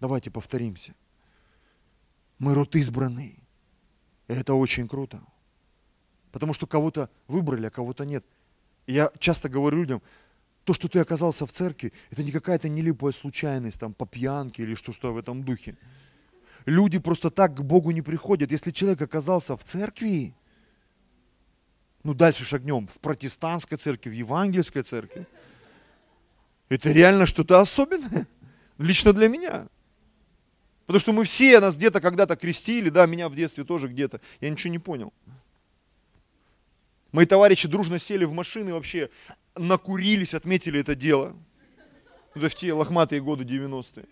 [0.00, 0.94] давайте повторимся,
[2.38, 3.41] мы род избранный,
[4.28, 5.20] Это очень круто.
[6.30, 8.24] Потому что кого-то выбрали, а кого-то нет.
[8.86, 10.02] Я часто говорю людям,
[10.64, 14.74] то, что ты оказался в церкви, это не какая-то нелепая случайность, там, по пьянке или
[14.74, 15.76] что-то в этом духе.
[16.66, 18.52] Люди просто так к Богу не приходят.
[18.52, 20.34] Если человек оказался в церкви,
[22.04, 25.26] ну дальше шагнем, в протестантской церкви, в евангельской церкви,
[26.68, 28.26] это реально что-то особенное.
[28.78, 29.66] Лично для меня.
[30.86, 34.20] Потому что мы все нас где-то когда-то крестили, да, меня в детстве тоже где-то.
[34.40, 35.12] Я ничего не понял.
[37.12, 39.10] Мои товарищи дружно сели в машины, вообще
[39.56, 41.36] накурились, отметили это дело.
[42.34, 44.06] Это в те лохматые годы 90-е.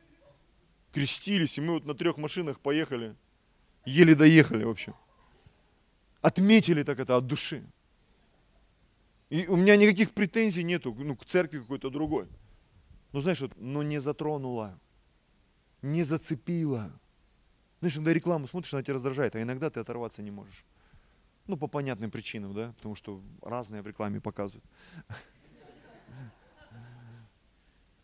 [0.92, 3.16] Крестились, и мы вот на трех машинах поехали.
[3.87, 4.92] Еле доехали вообще.
[6.20, 7.64] Отметили так это от души.
[9.30, 12.28] И у меня никаких претензий нету ну, к церкви какой-то другой.
[13.12, 14.78] Но знаешь, вот, но не затронула,
[15.83, 16.90] не зацепила.
[17.81, 20.64] Знаешь, когда рекламу смотришь, она тебя раздражает, а иногда ты оторваться не можешь.
[21.47, 24.64] Ну, по понятным причинам, да, потому что разные в рекламе показывают.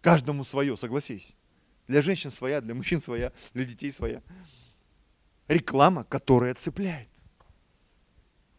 [0.01, 1.37] Каждому свое, согласись.
[1.87, 4.23] Для женщин своя, для мужчин своя, для детей своя.
[5.49, 7.09] Реклама, которая цепляет.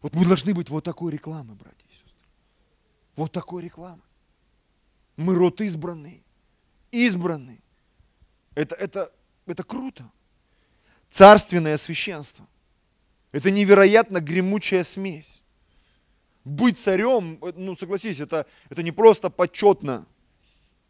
[0.00, 2.12] Вот мы должны быть вот такой рекламы, братья и сестры.
[3.16, 4.02] Вот такой рекламы.
[5.16, 6.24] Мы род избранный.
[6.92, 7.60] Избранный.
[8.58, 9.12] Это, это,
[9.46, 10.10] это круто.
[11.10, 12.44] Царственное священство–
[13.32, 15.42] это невероятно гремучая смесь.
[16.44, 20.06] Быть царем, ну согласись, это, это не просто почетно.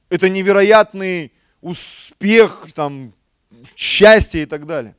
[0.09, 3.13] Это невероятный успех, там,
[3.77, 4.97] счастье и так далее.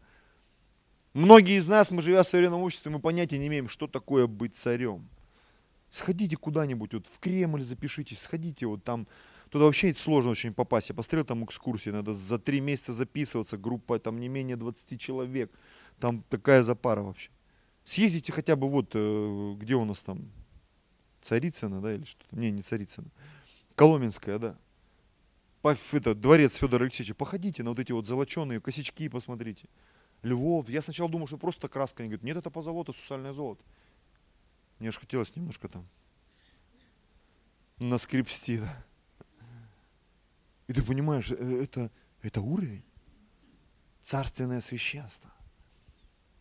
[1.15, 4.55] Многие из нас, мы живя в современном обществе, мы понятия не имеем, что такое быть
[4.55, 5.09] царем.
[5.89, 9.07] Сходите куда-нибудь, вот в Кремль запишитесь, сходите, вот там,
[9.49, 10.89] туда вообще сложно очень попасть.
[10.89, 15.51] Я посмотрел там экскурсии, надо за три месяца записываться, группа там не менее 20 человек–
[15.99, 17.29] там такая запара вообще.
[17.83, 20.31] Съездите хотя бы вот, э, где у нас там,
[21.21, 22.35] Царицына, да, или что-то?
[22.35, 23.09] Не, не Царицына.
[23.75, 24.57] Коломенская, да.
[25.61, 27.15] По, это, дворец Федора Алексеевича.
[27.15, 29.67] Походите на вот эти вот золоченые косячки, посмотрите.
[30.21, 30.69] Львов.
[30.69, 32.03] Я сначала думал, что просто краска.
[32.03, 33.63] Они говорят, нет, это позолота, сусальное золото.
[34.79, 35.85] Мне же хотелось немножко там
[37.79, 38.85] наскрепсти, да.
[40.69, 41.89] И ты понимаешь, э, это,
[42.21, 42.83] это уровень.
[44.03, 45.31] Царственное священство.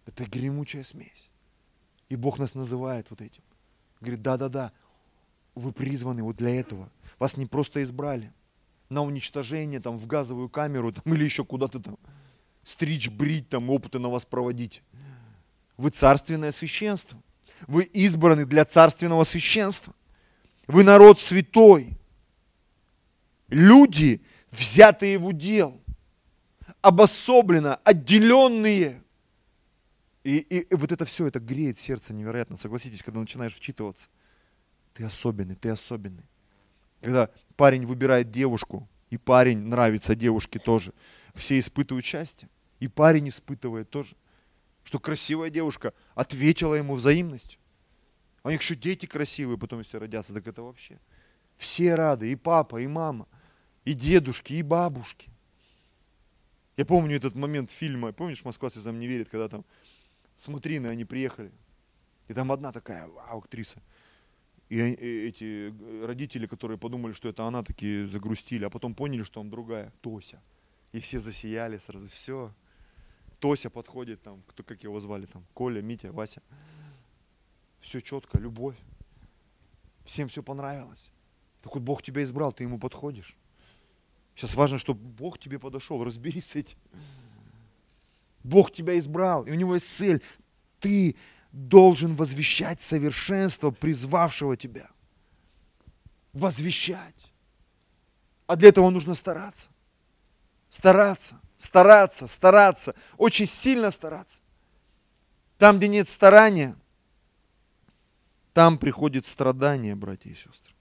[0.05, 1.31] Это гремучая смесь.
[2.11, 3.43] И Бог нас называет вот этим.
[4.01, 4.73] Говорит, да-да-да,
[5.55, 6.91] вы призваны вот для этого.
[7.19, 8.31] Вас не просто избрали
[8.91, 11.99] на уничтожение, там, в газовую камеру, там, или еще куда-то там,
[12.65, 14.83] стричь, брить, там, опыты на вас проводить.
[15.79, 17.19] Вы царственное священство.
[17.67, 19.95] Вы избраны для царственного священства.
[20.67, 21.98] Вы народ святой.
[23.49, 25.81] Люди, взятые в удел,
[26.81, 29.03] обособленно, отделенные–
[30.29, 32.59] и, и, и вот это все, это греет сердце невероятно.
[32.59, 34.11] Согласитесь, когда начинаешь вчитываться.
[34.93, 36.25] Ты особенный, ты особенный.
[37.01, 40.93] Когда парень выбирает девушку, и парень нравится девушке тоже,
[41.35, 42.51] все испытывают счастье.
[42.79, 44.17] И парень испытывает тоже,
[44.85, 47.59] что красивая девушка ответила ему взаимностью.
[48.45, 51.01] У них еще дети красивые, потом если родятся, так это вообще.
[51.57, 53.27] Все рады, и папа, и мама,
[53.89, 55.31] и дедушки, и бабушки.
[56.77, 59.65] Я помню этот момент фильма, помнишь, Москва слезам не верит, когда там
[60.37, 61.51] смотри, на они приехали.
[62.29, 63.81] И там одна такая вау, актриса.
[64.69, 65.73] И эти
[66.05, 70.43] родители, которые подумали, что это она, такие загрустили, а потом поняли, что он другая, Тося.
[70.93, 72.53] И все засияли сразу, все.
[73.39, 76.43] Тося подходит там, кто, как его звали там, Коля, Митя, Вася.
[77.81, 78.77] Все четко, любовь.
[80.05, 81.11] Всем все понравилось.
[81.63, 83.35] Так вот Бог тебя избрал, ты ему подходишь.
[84.39, 86.79] Сейчас важно, чтобы Бог тебе подошел, разберись с этим.
[88.45, 90.23] Бог тебя избрал, и у него есть цель.
[90.79, 91.17] Ты
[91.51, 94.91] должен возвещать совершенство призвавшего тебя.
[96.33, 97.33] Возвещать.
[98.47, 99.71] А для этого нужно стараться.
[100.71, 104.41] Стараться, стараться, стараться, очень сильно стараться.
[105.57, 106.77] Там, где нет старания,
[108.53, 110.77] там приходит страдание, братья и сестры.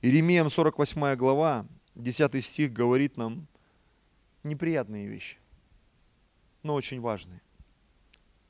[0.00, 1.66] Иеремиям 48 глава,
[1.98, 3.46] 10 стих говорит нам
[4.42, 5.38] неприятные вещи
[6.62, 7.40] но очень важные.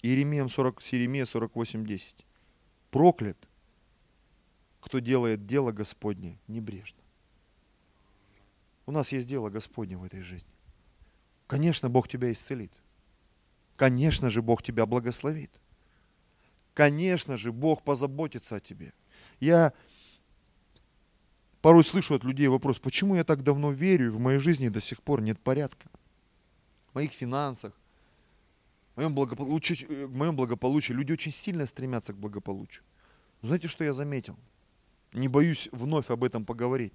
[0.02, 2.26] Иеремия 40, Иеремия 48, 10.
[2.90, 3.36] Проклят,
[4.80, 6.98] кто делает дело Господне небрежно.
[8.86, 10.50] У нас есть дело Господне в этой жизни.
[11.46, 12.72] Конечно, Бог тебя исцелит.
[13.76, 15.60] Конечно же, Бог тебя благословит.
[16.74, 18.92] Конечно же, Бог позаботится о тебе.
[19.40, 19.72] Я
[21.68, 24.80] порой слышу от людей вопрос, почему я так давно верю, и в моей жизни до
[24.80, 25.90] сих пор нет порядка.
[26.90, 27.74] В моих финансах,
[28.94, 32.82] в моем, благополучии, в моем благополучии люди очень сильно стремятся к благополучию.
[33.42, 34.34] знаете, что я заметил?
[35.12, 36.94] Не боюсь вновь об этом поговорить.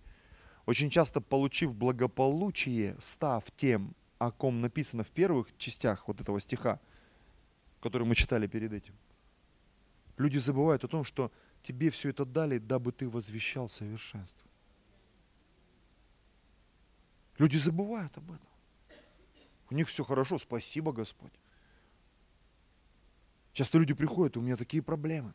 [0.65, 6.79] Очень часто, получив благополучие, став тем, о ком написано в первых частях вот этого стиха,
[7.79, 8.95] который мы читали перед этим,
[10.17, 11.31] люди забывают о том, что
[11.61, 14.49] тебе все это дали, дабы ты возвещал совершенство.
[17.43, 18.47] Люди забывают об этом.
[19.69, 21.33] У них все хорошо, спасибо, Господь.
[23.51, 25.33] Часто люди приходят, у меня такие проблемы.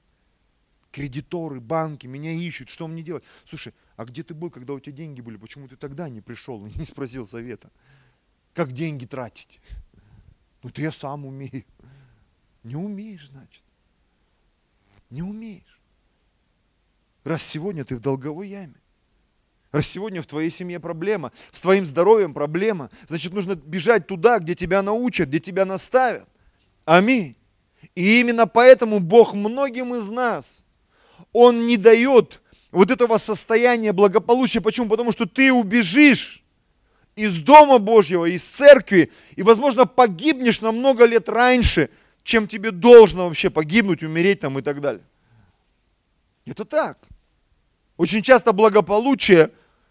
[0.91, 3.25] Кредиторы, банки меня ищут, что мне делать?
[3.47, 5.37] Слушай, а где ты был, когда у тебя деньги были?
[5.37, 7.71] Почему ты тогда не пришел и не спросил совета?
[8.55, 9.61] Как деньги тратить?
[10.63, 11.67] Ну, это я сам умею.
[12.63, 13.65] Не умеешь, значит.
[15.11, 15.79] Не умеешь.
[17.25, 18.81] Раз сегодня ты в долговой яме,
[19.73, 24.55] раз сегодня в твоей семье проблема, с твоим здоровьем проблема, значит нужно бежать туда, где
[24.55, 26.29] тебя научат, где тебя наставят.
[26.85, 27.37] Аминь.
[27.95, 30.65] И именно поэтому Бог многим из нас,
[31.33, 34.61] Он не дает вот этого состояния благополучия.
[34.61, 34.89] Почему?
[34.89, 36.43] Потому что ты убежишь
[37.17, 41.91] из Дома Божьего, из церкви, и, возможно, погибнешь на много лет раньше,
[42.23, 45.03] чем тебе должно вообще погибнуть, умереть там и так далее.
[46.47, 46.99] Это так.
[47.99, 49.51] Очень часто благополучие,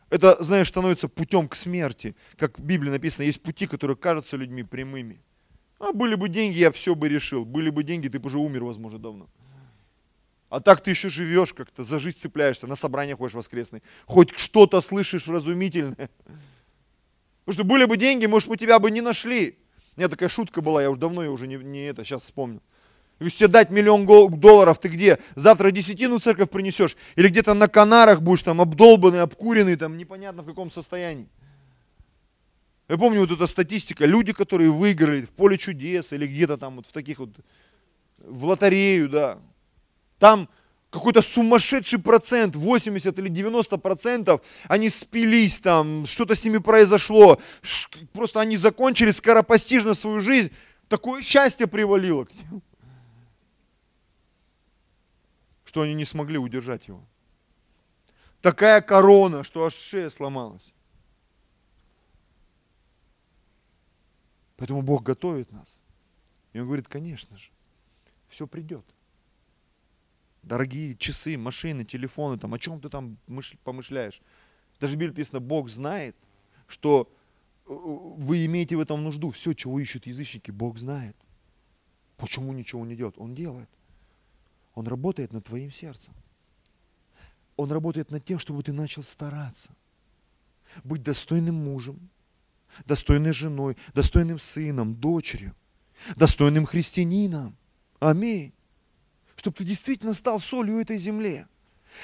[0.10, 2.16] это, знаешь, становится путем к смерти.
[2.38, 5.22] Как в Библии написано, есть пути, которые кажутся людьми прямыми.
[5.78, 7.44] А были бы деньги, я все бы решил.
[7.44, 9.28] Были бы деньги, ты бы уже умер, возможно, давно.
[10.50, 13.84] А так ты еще живешь как-то, за жизнь цепляешься, на собрания ходишь воскресный.
[14.06, 16.10] Хоть что-то слышишь вразумительное.
[17.44, 19.60] Потому что были бы деньги, может, мы тебя бы не нашли.
[19.98, 22.62] У меня такая шутка была, я уже давно ее уже не, не это, сейчас вспомнил.
[23.20, 24.06] Если тебе дать миллион
[24.40, 25.18] долларов, ты где?
[25.36, 26.96] Завтра десятину в церковь принесешь?
[27.16, 31.28] Или где-то на Канарах будешь там обдолбанный, обкуренный, там непонятно в каком состоянии?
[32.88, 36.86] Я помню вот эта статистика, люди, которые выиграли в поле чудес или где-то там вот
[36.86, 37.32] в таких вот,
[38.20, 39.40] в лотерею, да.
[40.20, 40.48] Там
[40.92, 47.42] какой-то сумасшедший процент, 80 или 90 процентов, они спились там, что-то с ними произошло,
[48.14, 50.52] просто они закончили скоропостижно свою жизнь,
[50.88, 52.62] такое счастье привалило к ним
[55.78, 57.06] что они не смогли удержать его.
[58.42, 60.74] Такая корона, что аж шея сломалась.
[64.56, 65.80] Поэтому Бог готовит нас.
[66.54, 67.52] И Он говорит, конечно же,
[68.28, 68.84] все придет.
[70.42, 73.20] Дорогие часы, машины, телефоны, там, о чем ты там
[73.64, 74.20] помышляешь?
[74.80, 76.16] Даже в Библии написано, Бог знает,
[76.66, 77.08] что
[77.68, 79.30] э, вы имеете в этом нужду.
[79.30, 81.16] Все, чего ищут язычники, Бог знает.
[82.16, 83.20] Почему ничего не делает?
[83.20, 83.70] Он делает.
[84.78, 86.14] Он работает над твоим сердцем.
[87.56, 89.70] Он работает над тем, чтобы ты начал стараться.
[90.84, 92.12] Быть достойным мужем,
[92.86, 95.56] достойной женой, достойным сыном, дочерью,
[96.16, 97.58] достойным христианином.
[98.00, 98.54] Аминь.
[99.36, 101.48] Чтобы ты действительно стал солью этой земле.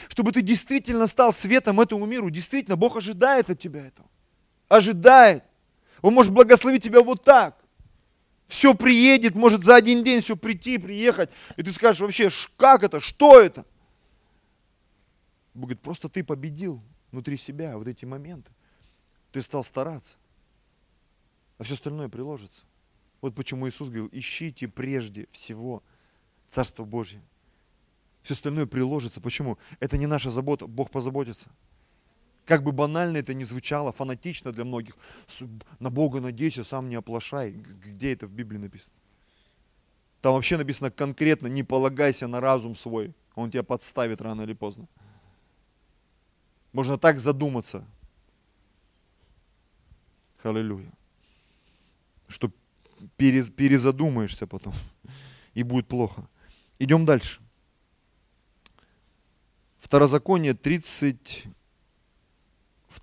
[0.07, 2.31] Чтобы ты действительно стал светом этому миру.
[2.31, 4.09] Действительно, Бог ожидает от тебя этого.
[4.67, 5.43] Ожидает.
[6.01, 7.62] Он может благословить тебя вот так.
[8.47, 11.29] Все приедет, может за один день все прийти, приехать.
[11.57, 13.65] И ты скажешь вообще, как это, что это?
[15.53, 18.51] Бог говорит, просто ты победил внутри себя вот эти моменты.
[19.31, 20.15] Ты стал стараться.
[21.57, 22.63] А все остальное приложится.
[23.21, 25.83] Вот почему Иисус говорил, ищите прежде всего
[26.49, 27.21] Царство Божье.
[28.21, 29.21] Все остальное приложится.
[29.21, 29.57] Почему?
[29.79, 31.49] Это не наша забота, Бог позаботится.
[32.45, 34.97] Как бы банально это ни звучало, фанатично для многих,
[35.79, 37.51] на Бога надейся, сам не оплошай.
[37.51, 38.95] Где это в Библии написано?
[40.21, 44.87] Там вообще написано конкретно, не полагайся на разум свой, он тебя подставит рано или поздно.
[46.73, 47.85] Можно так задуматься.
[50.43, 50.91] Аллилуйя.
[52.27, 52.51] Что
[53.17, 54.73] перезадумаешься потом,
[55.53, 56.27] и будет плохо.
[56.79, 57.41] Идем дальше.
[59.77, 61.45] Второзаконие 30,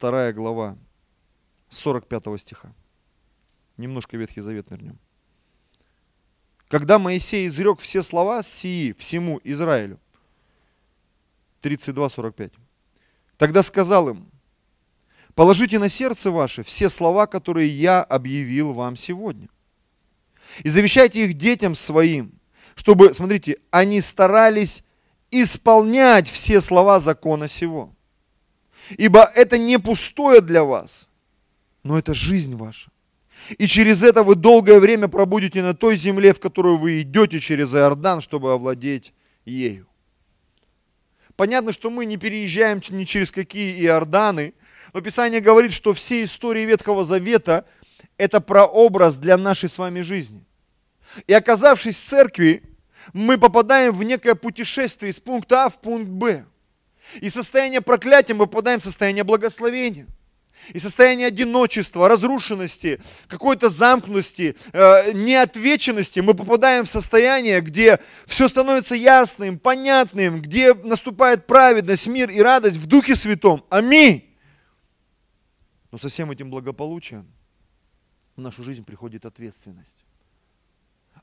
[0.01, 0.79] вторая глава,
[1.69, 2.73] 45 стиха.
[3.77, 4.99] Немножко Ветхий Завет нырнем.
[6.69, 10.01] Когда Моисей изрек все слова сии всему Израилю,
[11.61, 12.51] 32-45,
[13.37, 14.31] тогда сказал им,
[15.35, 19.51] положите на сердце ваше все слова, которые я объявил вам сегодня.
[20.61, 22.41] И завещайте их детям своим,
[22.75, 24.83] чтобы, смотрите, они старались
[25.31, 27.95] исполнять все слова закона сего.
[28.97, 31.09] Ибо это не пустое для вас,
[31.83, 32.91] но это жизнь ваша.
[33.59, 37.75] И через это вы долгое время пробудете на той земле, в которую вы идете через
[37.75, 39.13] Иордан, чтобы овладеть
[39.45, 39.87] ею.
[41.37, 44.53] Понятно, что мы не переезжаем ни через какие Иорданы,
[44.93, 47.65] но Писание говорит, что все истории Ветхого Завета–
[48.19, 50.45] это прообраз для нашей с вами жизни.
[51.27, 52.63] И оказавшись в церкви,
[53.13, 56.45] мы попадаем в некое путешествие из пункта А в пункт Б.
[57.21, 60.07] И состояние проклятия мы попадаем в состояние благословения.
[60.73, 68.95] И состояние одиночества, разрушенности, какой-то замкнутости, э, неотвеченности мы попадаем в состояние, где все становится
[68.95, 73.65] ясным, понятным, где наступает праведность, мир и радость в Духе Святом.
[73.71, 74.31] Аминь.
[75.91, 77.27] Но со всем этим благополучием
[78.37, 80.05] в нашу жизнь приходит ответственность.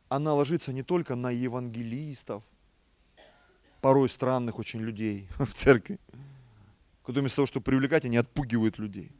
[0.09, 2.43] Она ложится не только на евангелистов,
[3.87, 5.97] порой странных очень людей в церкви,
[7.03, 9.13] которые вместо того, чтобы привлекать, они отпугивают людей.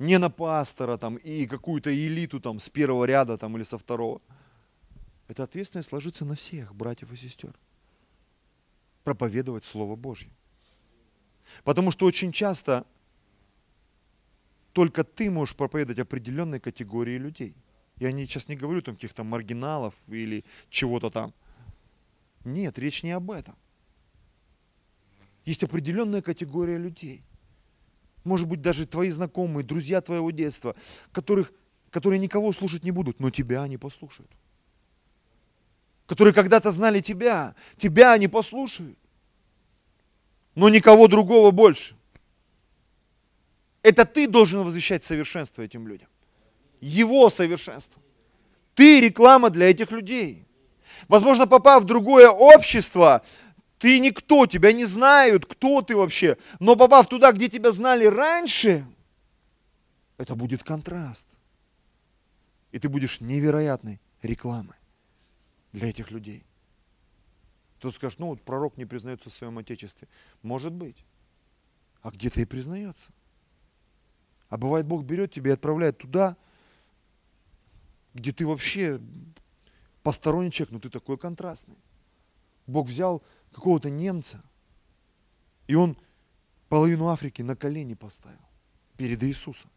[0.00, 4.20] Не на пастора там и какую-то элиту там с первого ряда там или со второго.
[5.28, 7.54] Эта ответственность ложится на всех братьев и сестер.
[9.04, 10.30] Проповедовать Слово Божье.
[11.62, 12.84] Потому что очень часто
[14.72, 17.54] только ты можешь проповедовать определенной категории людей.
[18.00, 21.32] Я не, сейчас не говорю там каких-то маргиналов или чего-то там.
[22.44, 23.56] Нет, речь не об этом.
[25.44, 27.22] Есть определенная категория людей.
[28.22, 30.74] Может быть, даже твои знакомые, друзья твоего детства,
[31.12, 31.52] которых,
[31.90, 34.30] которые никого слушать не будут, но тебя они послушают.
[36.06, 38.98] Которые когда-то знали тебя, тебя они послушают.
[40.54, 41.96] Но никого другого больше.
[43.82, 46.08] Это ты должен возвещать совершенство этим людям.
[46.80, 48.00] Его совершенство.
[48.74, 50.43] Ты реклама для этих людей.
[51.08, 53.22] Возможно, попав в другое общество,
[53.78, 56.38] ты никто, тебя не знают, кто ты вообще.
[56.60, 58.86] Но попав туда, где тебя знали раньше,
[60.16, 61.28] это будет контраст.
[62.72, 64.76] И ты будешь невероятной рекламой
[65.72, 66.44] для этих людей.
[67.78, 70.08] Кто-то скажет, ну вот пророк не признается в своем отечестве.
[70.42, 71.04] Может быть.
[72.00, 73.12] А где-то и признается.
[74.48, 76.36] А бывает, Бог берет тебя и отправляет туда,
[78.14, 79.00] где ты вообще
[80.04, 81.78] посторонний человек, но ты такой контрастный.
[82.68, 84.44] Бог взял какого-то немца,
[85.66, 85.96] и он
[86.68, 88.46] половину Африки на колени поставил
[88.96, 89.70] перед Иисусом.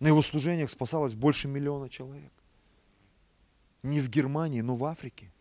[0.00, 2.32] На его служениях спасалось больше миллиона человек.
[3.84, 5.32] Не в Германии, но в Африке.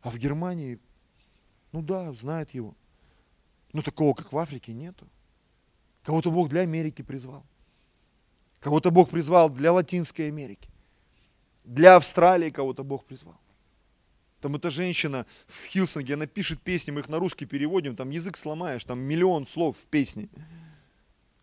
[0.00, 0.78] А в Германии,
[1.72, 2.74] ну да, знают его.
[3.74, 5.06] Но такого, как в Африке, нету.
[6.02, 7.44] Кого-то Бог для Америки призвал.
[8.60, 10.70] Кого-то Бог призвал для Латинской Америки.
[11.64, 13.40] Для Австралии кого-то Бог призвал.
[14.40, 18.10] Там эта женщина в Hillsong е, она пишет песни, мы их на русский переводим, там
[18.10, 20.28] язык сломаешь, там миллион слов в песне.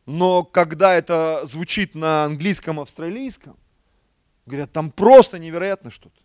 [0.05, 3.57] Но когда это звучит на английском, австралийском,
[4.45, 6.21] говорят, там просто невероятно что-то.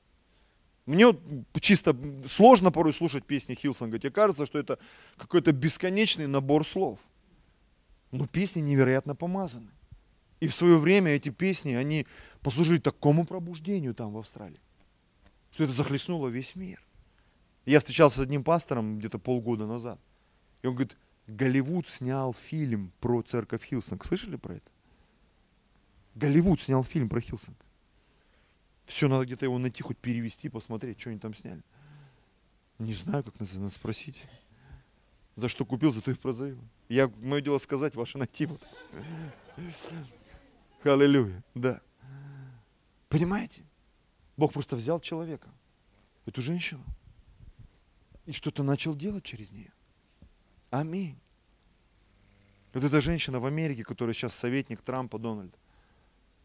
[0.85, 1.07] Мне
[1.61, 1.97] чисто
[2.29, 3.99] сложно порой слушать песни Hillsong а.
[3.99, 4.79] Тебе кажется, что это
[5.17, 6.99] какой-то бесконечный набор слов.
[8.13, 9.71] Но песни невероятно помазаны.
[10.41, 12.07] И в свое время эти песни, они
[12.43, 14.61] послужили такому пробуждению там в Австралии,
[15.51, 16.81] что это захлестнуло весь мир.
[17.65, 19.99] Я встречался с одним пастором где-то полгода назад.
[20.63, 24.05] И он говорит, Голливуд снял фильм про церковь Hillsong.
[24.05, 24.71] Слышали про это?
[26.15, 27.59] Голливуд снял фильм про Hillsong.
[28.87, 31.63] Все, надо где-то его найти, хоть перевести, посмотреть, что они там сняли.
[32.79, 34.23] Не знаю, как надо спросить.
[35.35, 36.59] За что купил, за то и продаю.
[36.89, 38.47] Я, мое дело сказать, ваше найти.
[38.47, 38.63] Вот.
[40.93, 41.81] Аллилуйя, да.
[43.09, 43.63] Понимаете?
[44.37, 45.49] Бог просто взял человека,
[46.27, 46.85] эту женщину,
[48.27, 49.73] и что-то начал делать через нее.
[50.71, 51.19] Аминь.
[52.75, 55.57] Вот эта женщина в Америке, которая сейчас советник Трампа Дональда,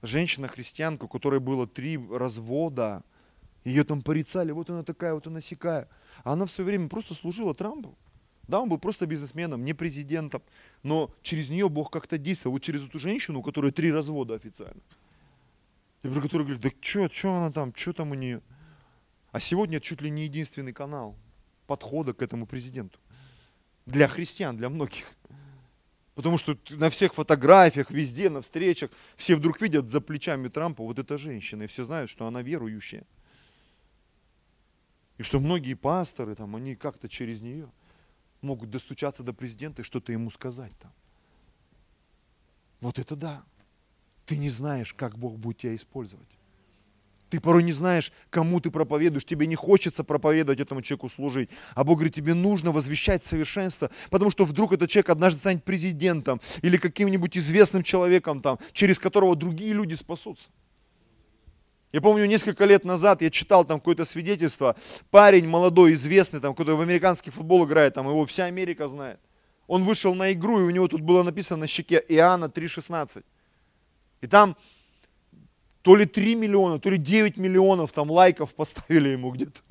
[0.01, 3.03] женщина-христианка, у которой было три развода,
[3.63, 5.87] ее там порицали, вот она такая, вот она сякая.
[6.23, 7.97] А она в свое время просто служила Трампу.
[8.51, 10.43] Да, он был просто бизнесменом, не президентом,
[10.83, 12.55] но через нее Бог как-то действовал.
[12.55, 14.81] Вот через эту женщину, у которой три развода официально.
[16.03, 18.41] И про которую говорят, да что, что она там, что там у нее?
[19.31, 21.15] А сегодня это чуть ли не единственный канал
[21.65, 22.99] подхода к этому президенту.
[23.85, 25.05] Для христиан, для многих.
[26.15, 30.99] Потому что на всех фотографиях, везде, на встречах, все вдруг видят за плечами Трампа вот
[30.99, 33.05] эта женщина, и все знают, что она верующая.
[35.17, 37.69] И что многие пасторы, там, они как-то через нее
[38.41, 40.91] могут достучаться до президента и что-то ему сказать там.
[42.81, 43.43] Вот это да.
[44.25, 46.27] Ты не знаешь, как Бог будет тебя использовать.
[47.29, 51.49] Ты порой не знаешь, кому ты проповедуешь, тебе не хочется проповедовать этому человеку служить.
[51.75, 56.41] А Бог говорит, тебе нужно возвещать совершенство, потому что вдруг этот человек однажды станет президентом
[56.61, 60.49] или каким-нибудь известным человеком, там, через которого другие люди спасутся.
[61.91, 64.75] Я помню, несколько лет назад я читал там какое-то свидетельство,
[65.09, 69.19] парень молодой, известный, там, какой-то в американский футбол играет, там его вся Америка знает.
[69.67, 73.23] Он вышел на игру, и у него тут было написано на щеке Иоанна 3,16.
[74.21, 74.55] И там
[75.81, 79.61] То ли 3 миллиона, то ли 9 миллионов там лайков поставили ему где-то.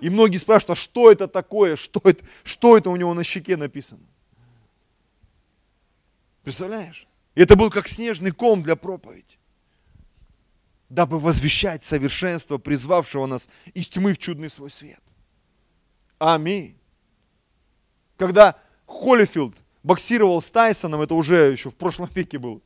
[0.00, 3.56] И многие спрашивают, а что это такое, что это, что это у него на щеке
[3.56, 4.02] написано?
[6.44, 7.06] Представляешь?
[7.34, 9.37] И это был как снежный ком для проповеди.
[10.88, 15.02] Дабы возвещать совершенство, призвавшего нас из тьмы в чудный свой свет.
[16.18, 16.76] Аминь.
[18.16, 22.60] Когда Холлифилд боксировал с Тайсоном, это уже еще в прошлом веке было.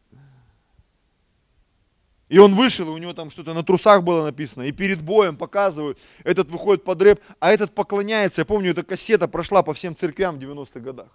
[2.29, 5.37] И он вышел, и у него там что-то на трусах было написано, и перед боем
[5.37, 8.41] показывают, этот выходит под рэп, а этот поклоняется.
[8.41, 11.09] Я помню, эта кассета прошла по всем церквям в 90-х годах.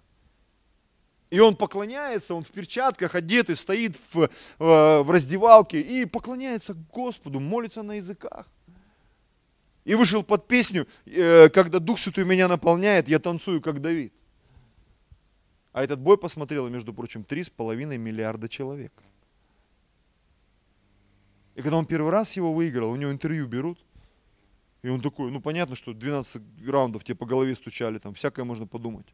[1.30, 7.38] И он поклоняется, он в перчатках одетый, стоит в, э, в раздевалке и поклоняется Господу,
[7.38, 8.46] молится на языках.
[9.84, 14.12] И вышел под песню, э, когда Дух Святой меня наполняет, я танцую, как Давид.
[15.72, 18.92] А этот бой посмотрело, между прочим, 3,5 миллиарда человек.
[21.54, 23.78] И когда он первый раз его выиграл, у него интервью берут,
[24.82, 28.66] и он такой, ну понятно, что 12 раундов тебе по голове стучали, там всякое можно
[28.66, 29.06] подумать.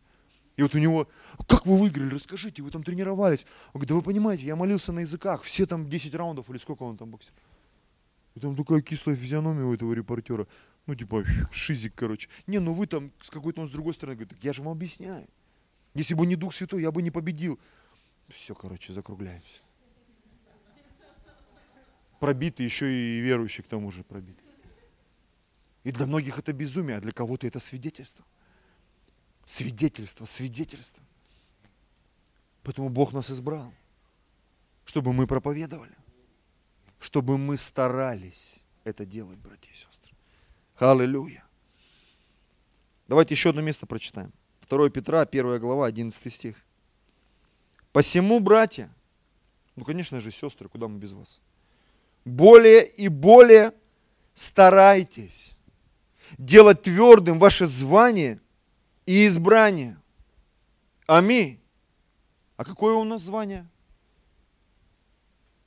[0.57, 1.09] И вот у него,
[1.49, 3.45] как вы выиграли, расскажите, вы там тренировались.
[3.73, 6.83] Он говорит, да вы понимаете, я молился на языках, все там 10 раундов или сколько
[6.85, 7.33] он там боксер.
[8.35, 10.47] И там такая кислая физиономия у этого репортера.
[10.87, 12.29] Ну, типа, шизик, короче.
[12.47, 15.27] Не, ну вы там с какой-то он с другой стороны говорит, я же вам объясняю.
[15.95, 17.59] Если бы не Дух Святой, я бы не победил.
[18.29, 19.61] Все, короче, закругляемся
[22.25, 24.39] пробиты, еще и верующий к тому же пробит.
[25.83, 28.25] И для многих это безумие, а для кого-то это свидетельство.
[29.45, 31.03] Свидетельство, свидетельство.
[32.63, 33.73] Поэтому Бог нас избрал,
[34.85, 35.95] чтобы мы проповедовали,
[36.99, 40.15] чтобы мы старались это делать, братья и сестры.
[40.79, 41.45] Аллилуйя.
[43.07, 44.33] Давайте еще одно место прочитаем.
[44.69, 46.57] 2 Петра, 1 глава, 11 стих.
[47.93, 48.91] Посему, братья,
[49.77, 51.41] ну, конечно же, сестры, куда мы без вас?
[52.25, 53.73] более и более
[54.35, 55.53] старайтесь
[56.39, 58.41] делать твердым ваше звание
[59.07, 59.99] и избрание.
[61.07, 61.61] Аминь.
[62.57, 63.69] А какое у нас звание?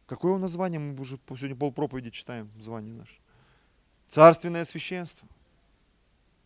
[0.06, 0.80] Какое у нас звание?
[0.80, 3.18] Мы уже сегодня пол проповеди читаем, звание наше.
[4.10, 5.28] Царственное священство.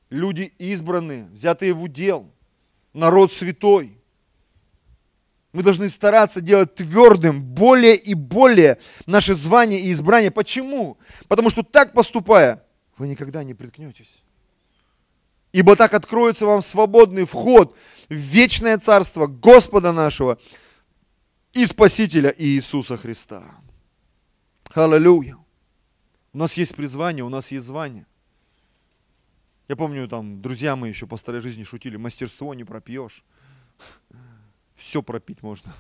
[0.10, 2.30] Люди избранные, взятые в удел.
[2.94, 3.98] Народ святой.
[5.54, 10.32] Мы должны стараться делать твердым более и более наше звание и избрание.
[10.32, 10.98] Почему?
[11.28, 12.66] Потому что так поступая,
[12.98, 14.24] вы никогда не приткнетесь.
[15.52, 17.76] Ибо так откроется вам свободный вход
[18.10, 20.40] в вечное царство Господа нашего
[21.54, 23.44] и Спасителя Иисуса Христа.
[24.74, 25.38] Аллилуйя.
[26.34, 28.06] У нас есть призвание, у нас есть звание.
[29.68, 33.24] Я помню, там, друзья мы еще по старой жизни шутили, мастерство не пропьешь
[34.82, 35.72] все пропить можно.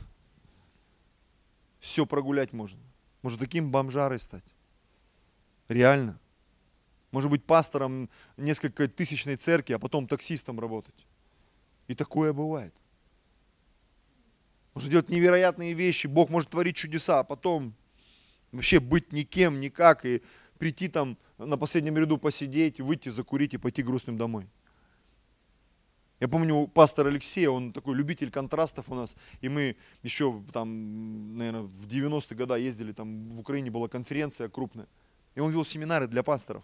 [1.79, 2.79] Все прогулять можно.
[3.23, 4.45] Может таким бомжарой стать.
[5.67, 6.19] Реально.
[7.11, 11.05] Может быть пастором несколько тысячной церкви, а потом таксистом работать.
[11.87, 12.73] И такое бывает.
[14.73, 17.73] Может делать невероятные вещи, Бог может творить чудеса, а потом
[18.53, 20.21] вообще быть никем, никак, и
[20.57, 24.47] прийти там на последнем ряду посидеть, выйти, закурить и пойти грустным домой.
[26.21, 31.63] Я помню, пастор Алексей, он такой любитель контрастов у нас, и мы еще там, наверное,
[31.63, 34.87] в 90-е годы ездили, там в Украине была конференция крупная,
[35.33, 36.63] и он вел семинары для пасторов.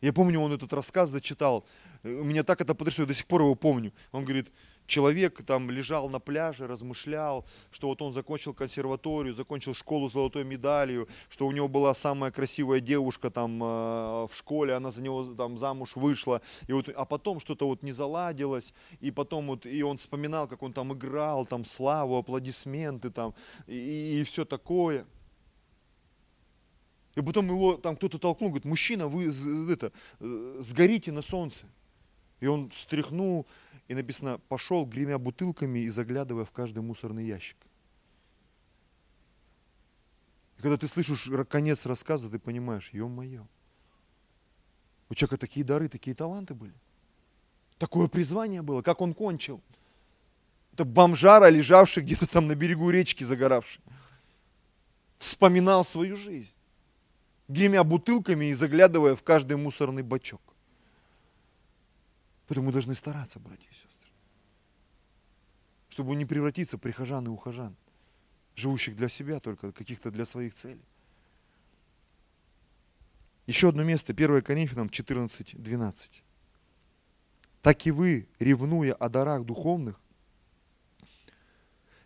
[0.00, 1.64] Я помню, он этот рассказ зачитал,
[2.02, 3.92] меня так это потрясло, я до сих пор его помню.
[4.12, 4.50] Он говорит,
[4.86, 10.44] человек там лежал на пляже, размышлял, что вот он закончил консерваторию, закончил школу с золотой
[10.44, 15.34] медалью, что у него была самая красивая девушка там э, в школе, она за него
[15.34, 19.82] там замуж вышла, и вот, а потом что-то вот не заладилось, и потом вот, и
[19.82, 23.34] он вспоминал, как он там играл, там славу, аплодисменты там,
[23.66, 25.06] и, и все такое.
[27.20, 29.30] И потом его там кто-то толкнул, говорит, мужчина, вы
[29.70, 31.66] это, э, сгорите на солнце.
[32.40, 33.46] И он стряхнул
[33.88, 37.58] и написано, пошел, гремя бутылками и заглядывая в каждый мусорный ящик.
[40.56, 43.46] И когда ты слышишь конец рассказа, ты понимаешь, ё-моё,
[45.10, 46.74] у человека такие дары, такие таланты были.
[47.76, 49.60] Такое призвание было, как он кончил.
[50.72, 53.82] Это бомжара, лежавший где-то там на берегу речки, загоравший.
[55.18, 56.54] Вспоминал свою жизнь,
[57.50, 60.40] гремя бутылками и заглядывая в каждый мусорный бачок.
[62.46, 64.10] Поэтому мы должны стараться, братья и сестры,
[65.88, 67.76] чтобы не превратиться в прихожан и ухожан,
[68.54, 70.84] живущих для себя только, каких-то для своих целей.
[73.46, 76.24] Еще одно место, 1 Коринфянам 14, 12.
[77.62, 80.00] Так и вы, ревнуя о дарах духовных,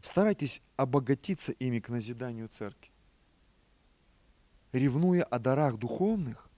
[0.01, 2.94] старайтесь обогатиться ими к назиданию церкви.
[4.79, 6.49] Ревнуя о дарах духовных,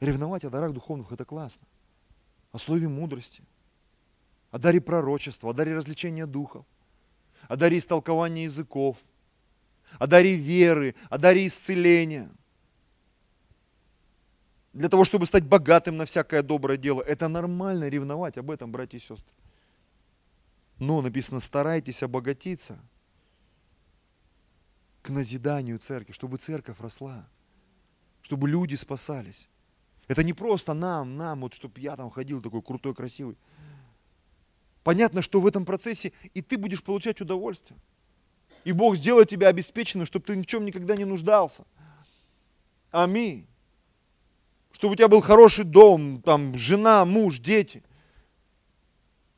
[0.00, 1.66] ревновать о дарах духовных– это классно.
[2.52, 3.42] О слове мудрости,
[4.50, 6.64] о даре пророчества, о даре развлечения духов,
[7.48, 8.96] о даре истолкования языков,
[9.98, 12.30] о даре веры, о даре исцеления.
[14.72, 17.02] Для того, чтобы стать богатым на всякое доброе дело.
[17.02, 19.34] Это нормально ревновать об этом, братья и сестры.
[20.78, 22.78] Но написано, старайтесь обогатиться
[25.02, 27.28] к назиданию церкви, чтобы церковь росла,
[28.22, 29.48] чтобы люди спасались.
[30.08, 33.36] Это не просто нам, нам, вот чтобы я там ходил такой крутой, красивый.
[34.82, 37.78] Понятно, что в этом процессе и ты будешь получать удовольствие.
[38.64, 41.64] И Бог сделает тебя обеспеченным, чтобы ты ни в чем никогда не нуждался.
[42.90, 43.46] Аминь.
[44.72, 47.82] Чтобы у тебя был хороший дом, там, жена, муж, дети.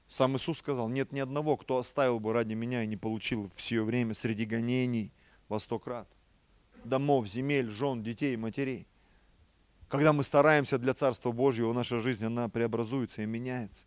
[0.08, 3.62] Сам Иисус сказал, нет ни одного, кто оставил бы ради меня и не получил в
[3.62, 5.12] свое время среди гонений
[5.52, 6.08] во сто крат.
[6.84, 8.86] Домов, земель, жен, детей, матерей.
[9.88, 13.84] Когда мы стараемся для Царства Божьего, наша жизнь, она преобразуется и меняется.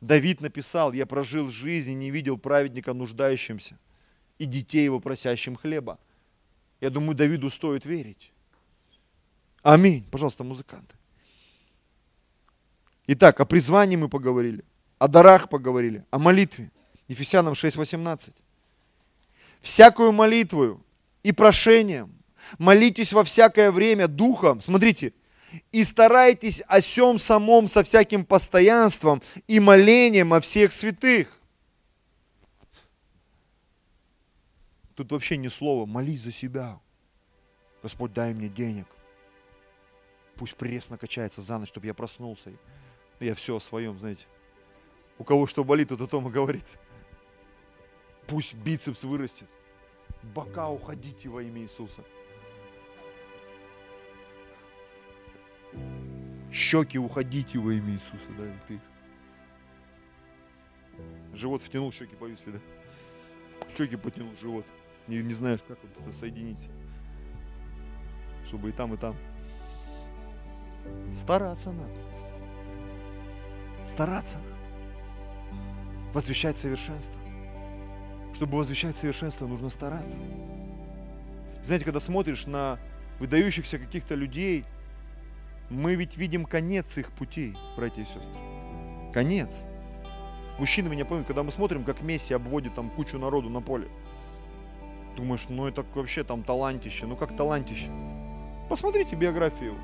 [0.00, 3.78] Давид написал, я прожил жизнь и не видел праведника нуждающимся
[4.38, 5.98] и детей его просящим хлеба.
[6.80, 8.32] Я думаю, Давиду стоит верить.
[9.62, 10.04] Аминь.
[10.10, 10.96] Пожалуйста, музыканты.
[13.06, 14.64] Итак, о призвании мы поговорили
[15.00, 16.70] о дарах поговорили, о молитве.
[17.08, 18.34] Ефесянам 6.18.
[19.60, 20.84] Всякую молитвою
[21.22, 22.14] и прошением
[22.58, 24.60] молитесь во всякое время духом.
[24.62, 25.12] Смотрите,
[25.72, 31.28] и старайтесь о сем самом со всяким постоянством и молением о всех святых.
[34.94, 36.78] Тут вообще ни слова, молись за себя.
[37.82, 38.86] Господь, дай мне денег.
[40.36, 42.52] Пусть пресс накачается за ночь, чтобы я проснулся.
[43.18, 44.26] Я все о своем, знаете.
[45.18, 46.64] У кого что болит, тот о том и говорит.
[48.26, 49.48] Пусть бицепс вырастет.
[50.22, 52.04] Бока уходите во имя Иисуса.
[56.52, 58.30] Щеки уходите во имя Иисуса.
[58.36, 58.80] Да, ты.
[61.32, 62.58] Живот втянул, щеки повисли, да?
[63.76, 64.66] Щеки потянул, живот.
[65.06, 66.68] Не, не знаешь, как вот это соединить.
[68.44, 69.16] Чтобы и там, и там.
[71.14, 71.94] Стараться надо.
[73.86, 74.60] Стараться надо
[76.12, 77.19] возвещать совершенство.
[78.34, 80.20] Чтобы возвещать совершенство, нужно стараться.
[81.62, 82.78] Знаете, когда смотришь на
[83.18, 84.64] выдающихся каких-то людей,
[85.68, 88.40] мы ведь видим конец их путей, братья и сестры.
[89.12, 89.64] Конец.
[90.58, 93.88] Мужчины меня помнят, когда мы смотрим, как Месси обводит там кучу народу на поле.
[95.16, 97.06] Думаешь, ну это вообще там талантище.
[97.06, 97.90] Ну как талантище?
[98.68, 99.76] Посмотрите биографию.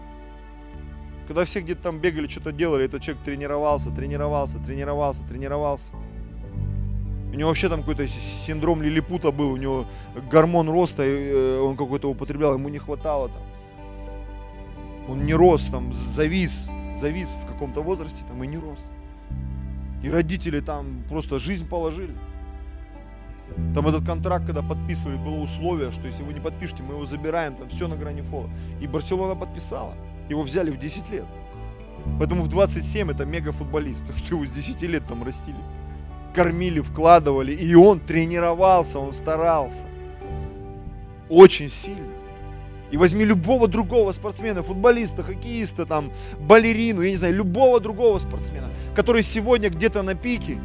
[1.26, 5.92] Когда все где-то там бегали, что-то делали, этот человек тренировался, тренировался, тренировался, тренировался.
[7.36, 9.84] У него вообще там какой-то синдром лилипута был, у него
[10.30, 13.42] гормон роста, э, он какой-то употреблял, ему не хватало там.
[15.06, 18.90] Он не рос, там, завис, завис в каком-то возрасте, там, и не рос.
[20.02, 22.16] И родители там просто жизнь положили.
[23.74, 27.56] Там этот контракт, когда подписывали, было условие, что если вы не подпишете, мы его забираем,
[27.56, 28.48] там все на грани фола.
[28.80, 29.94] И Барселона подписала.
[30.30, 31.26] Его взяли в 10 лет.
[32.18, 35.58] Поэтому в 27 это мега футболист, потому что его с 10 лет там растили
[36.36, 37.52] кормили, вкладывали.
[37.52, 39.86] И он тренировался, он старался.
[41.30, 42.12] Очень сильно.
[42.92, 48.70] И возьми любого другого спортсмена, футболиста, хоккеиста, там, балерину, я не знаю, любого другого спортсмена,
[48.94, 50.58] который сегодня где-то на пике.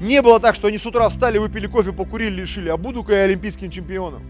[0.00, 3.22] Не было так, что они с утра встали, выпили кофе, покурили, решили, а буду-ка я
[3.22, 4.22] олимпийским чемпионом.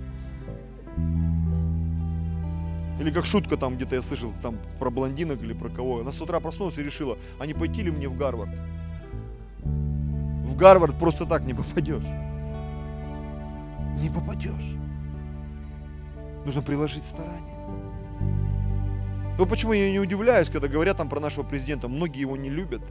[3.00, 6.00] Или как шутка там где-то я слышал, там про блондинок или про кого.
[6.00, 8.50] Она с утра проснулась и решила, а не пойти ли мне в Гарвард?
[10.50, 12.04] В Гарвард просто так не попадешь.
[14.02, 14.74] Не попадешь.
[16.44, 17.56] Нужно приложить старание.
[19.38, 22.82] Ну почему я не удивляюсь, когда говорят там про нашего президента, многие его не любят,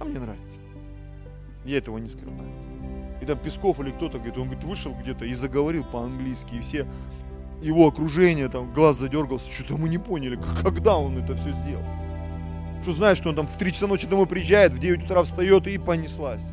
[0.00, 0.58] а мне нравится.
[1.64, 2.50] Я этого не скрываю.
[3.20, 6.86] И там Песков или кто-то говорит, он говорит, вышел где-то и заговорил по-английски, и все
[7.60, 11.84] его окружение, там глаз задергался, что-то мы не поняли, когда он это все сделал.
[12.82, 15.66] Что знаешь, что он там в 3 часа ночи домой приезжает, в 9 утра встает
[15.66, 16.52] и понеслась.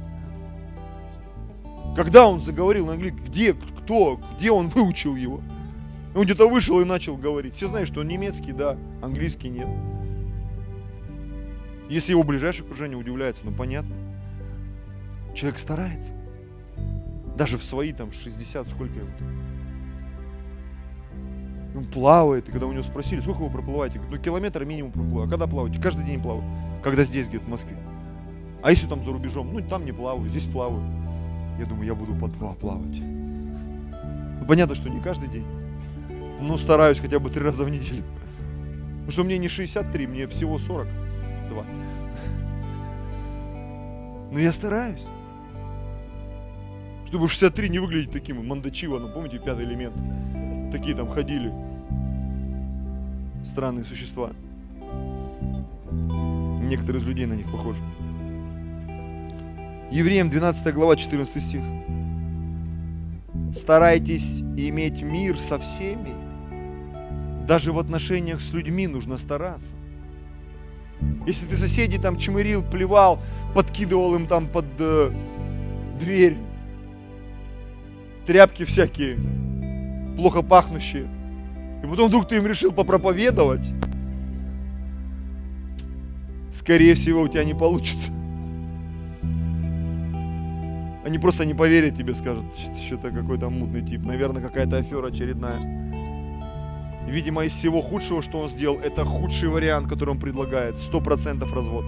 [1.95, 5.41] Когда он заговорил на английском, где, кто, где он выучил его?
[6.13, 7.55] Он где-то вышел и начал говорить.
[7.55, 9.67] Все знают, что он немецкий, да, английский нет.
[11.89, 13.95] Если его ближайшее окружение удивляется, ну понятно.
[15.33, 16.13] Человек старается.
[17.37, 19.09] Даже в свои там 60, сколько ему
[21.75, 25.27] Он плавает, и когда у него спросили, сколько вы проплываете, говорит, ну километр минимум проплываю.
[25.27, 25.81] А когда плаваете?
[25.81, 26.43] Каждый день плаваю.
[26.81, 27.77] Когда здесь, где-то в Москве.
[28.63, 29.53] А если там за рубежом?
[29.53, 31.04] Ну там не плаваю, здесь плаваю.
[31.59, 32.99] Я думаю, я буду по два плавать.
[32.99, 35.45] Ну, понятно, что не каждый день.
[36.41, 38.03] Ну, стараюсь хотя бы три раза в неделю.
[39.05, 41.65] Потому что мне не 63, мне всего 42.
[44.31, 45.05] Но я стараюсь.
[47.05, 49.95] Чтобы в 63 не выглядеть таким Мандачива, ну помните, пятый элемент?
[50.71, 51.51] Такие там ходили.
[53.45, 54.31] Странные существа.
[56.63, 57.81] Некоторые из людей на них похожи.
[59.91, 61.61] Евреям 12 глава 14 стих.
[63.53, 66.15] Старайтесь иметь мир со всеми.
[67.45, 69.75] Даже в отношениях с людьми нужно стараться.
[71.27, 73.21] Если ты соседей там чмырил, плевал,
[73.53, 75.11] подкидывал им там под э,
[75.99, 76.37] дверь,
[78.25, 79.17] тряпки всякие,
[80.15, 81.07] плохо пахнущие,
[81.83, 83.67] и потом вдруг ты им решил попроповедовать,
[86.51, 88.11] скорее всего, у тебя не получится.
[91.05, 92.45] Они просто не поверят тебе, скажут,
[92.83, 94.03] что-то какой-то мутный тип.
[94.03, 95.59] Наверное, какая-то афера очередная.
[97.07, 100.79] Видимо, из всего худшего, что он сделал, это худший вариант, который он предлагает.
[100.79, 101.85] Сто процентов развод.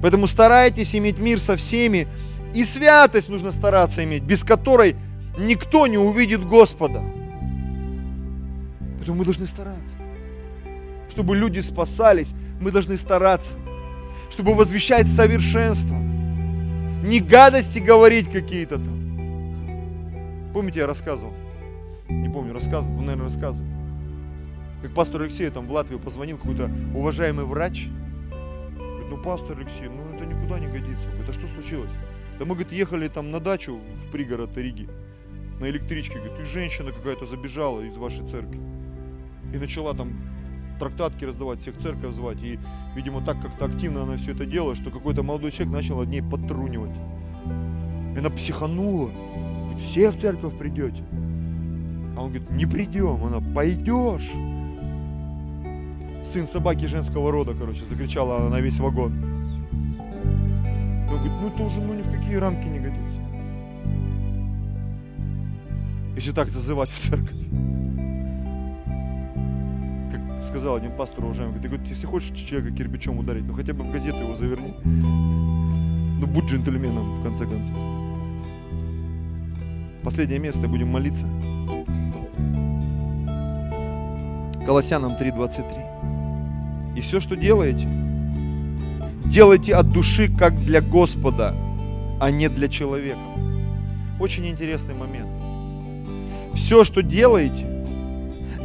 [0.00, 2.08] Поэтому старайтесь иметь мир со всеми.
[2.54, 4.96] И святость нужно стараться иметь, без которой
[5.38, 7.02] никто не увидит Господа.
[8.96, 9.94] Поэтому мы должны стараться.
[11.10, 12.32] Чтобы люди спасались,
[12.62, 13.56] мы должны стараться.
[14.30, 16.01] Чтобы возвещать совершенство
[17.02, 20.50] не гадости говорить какие-то там.
[20.54, 21.34] Помните, я рассказывал?
[22.08, 23.70] Не помню, рассказывал, наверное, рассказывал.
[24.82, 27.88] Как пастор Алексей там в Латвию позвонил какой-то уважаемый врач.
[28.78, 31.08] Говорит, ну, пастор Алексей, ну это никуда не годится.
[31.08, 31.92] Говорит, а что случилось?
[32.38, 34.88] Да мы, говорит, ехали там на дачу в пригород Риги
[35.60, 36.18] на электричке.
[36.18, 38.60] Говорит, и женщина какая-то забежала из вашей церкви.
[39.52, 40.12] И начала там
[40.82, 42.42] трактатки раздавать, всех церковь звать.
[42.42, 42.58] И,
[42.96, 46.22] видимо, так как-то активно она все это делала, что какой-то молодой человек начал над ней
[46.22, 46.96] подтрунивать.
[48.14, 49.10] И она психанула.
[49.10, 51.04] Говорит, все в церковь придете.
[52.16, 53.24] А он говорит, не придем.
[53.24, 54.28] Она, пойдешь.
[56.24, 59.12] Сын собаки женского рода, короче, закричала она на весь вагон.
[61.08, 63.20] Он говорит, ну это уже ну, ни в какие рамки не годится.
[66.16, 67.41] Если так зазывать в церковь
[70.42, 74.18] сказал один пастор уважаемый, говорит, если хочешь человека кирпичом ударить, ну хотя бы в газету
[74.18, 74.74] его заверни.
[74.84, 77.76] Ну будь джентльменом, в конце концов.
[80.02, 81.26] Последнее место, будем молиться.
[84.66, 86.96] Колоссянам 3.23.
[86.96, 87.88] И все, что делаете,
[89.24, 91.54] делайте от души, как для Господа,
[92.20, 93.20] а не для человека.
[94.20, 95.30] Очень интересный момент.
[96.54, 97.66] Все, что делаете,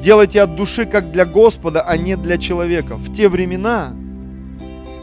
[0.01, 2.95] Делайте от души, как для Господа, а не для человека.
[2.95, 3.93] В те времена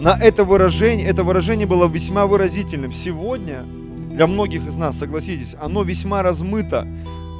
[0.00, 2.92] на это выражение, это выражение было весьма выразительным.
[2.92, 3.64] Сегодня
[4.12, 6.86] для многих из нас, согласитесь, оно весьма размыто.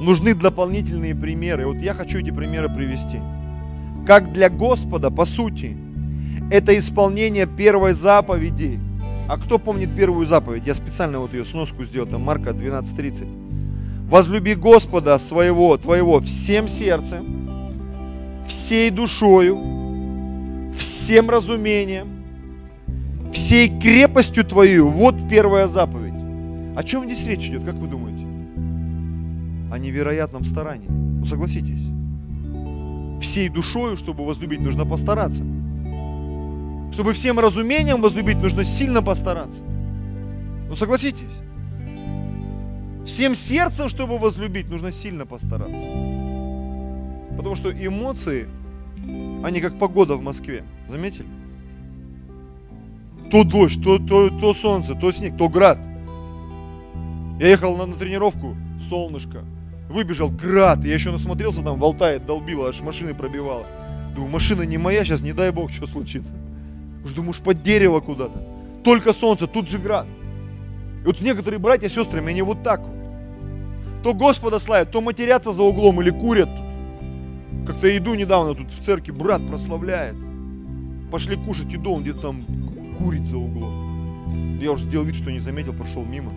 [0.01, 1.65] Нужны дополнительные примеры.
[1.67, 3.19] Вот я хочу эти примеры привести.
[4.05, 5.77] Как для Господа, по сути,
[6.51, 8.79] это исполнение первой заповеди.
[9.27, 10.67] А кто помнит первую заповедь?
[10.67, 14.09] Я специально вот ее сноску сделал, там Марка 12.30.
[14.09, 17.44] Возлюби Господа своего, твоего всем сердцем,
[18.47, 22.07] всей душою, всем разумением,
[23.31, 24.87] всей крепостью твою.
[24.87, 26.13] Вот первая заповедь.
[26.75, 28.25] О чем здесь речь идет, как вы думаете?
[29.71, 30.89] О невероятном старании.
[30.89, 31.81] Ну согласитесь.
[33.21, 35.43] Всей душою, чтобы возлюбить, нужно постараться.
[36.91, 39.63] Чтобы всем разумением возлюбить, нужно сильно постараться.
[40.69, 41.21] Ну согласитесь.
[43.05, 46.14] Всем сердцем, чтобы возлюбить, нужно сильно постараться.
[47.35, 48.47] Потому что эмоции,
[49.43, 50.63] они как погода в Москве.
[50.87, 51.27] Заметили?
[53.31, 55.77] То дождь, то, то, то солнце, то снег, то град.
[57.39, 58.55] Я ехал на, на тренировку,
[58.89, 59.43] солнышко.
[59.89, 60.83] Выбежал град.
[60.85, 63.65] Я еще насмотрелся там в Алтае, долбило, аж машины пробивало.
[64.15, 66.33] Думаю, машина не моя, сейчас не дай бог, что случится.
[67.03, 68.41] Уж думаешь, под дерево куда-то.
[68.83, 70.07] Только солнце, тут же град.
[71.03, 72.95] И вот некоторые братья, сестры, они вот так вот.
[74.03, 76.49] То Господа славят, то матерятся за углом или курят
[77.65, 80.15] как-то иду недавно тут в церкви, брат прославляет.
[81.11, 82.45] Пошли кушать еду, он где-то там
[82.97, 84.59] курит за углом.
[84.59, 86.31] Я уже сделал вид, что не заметил, прошел мимо,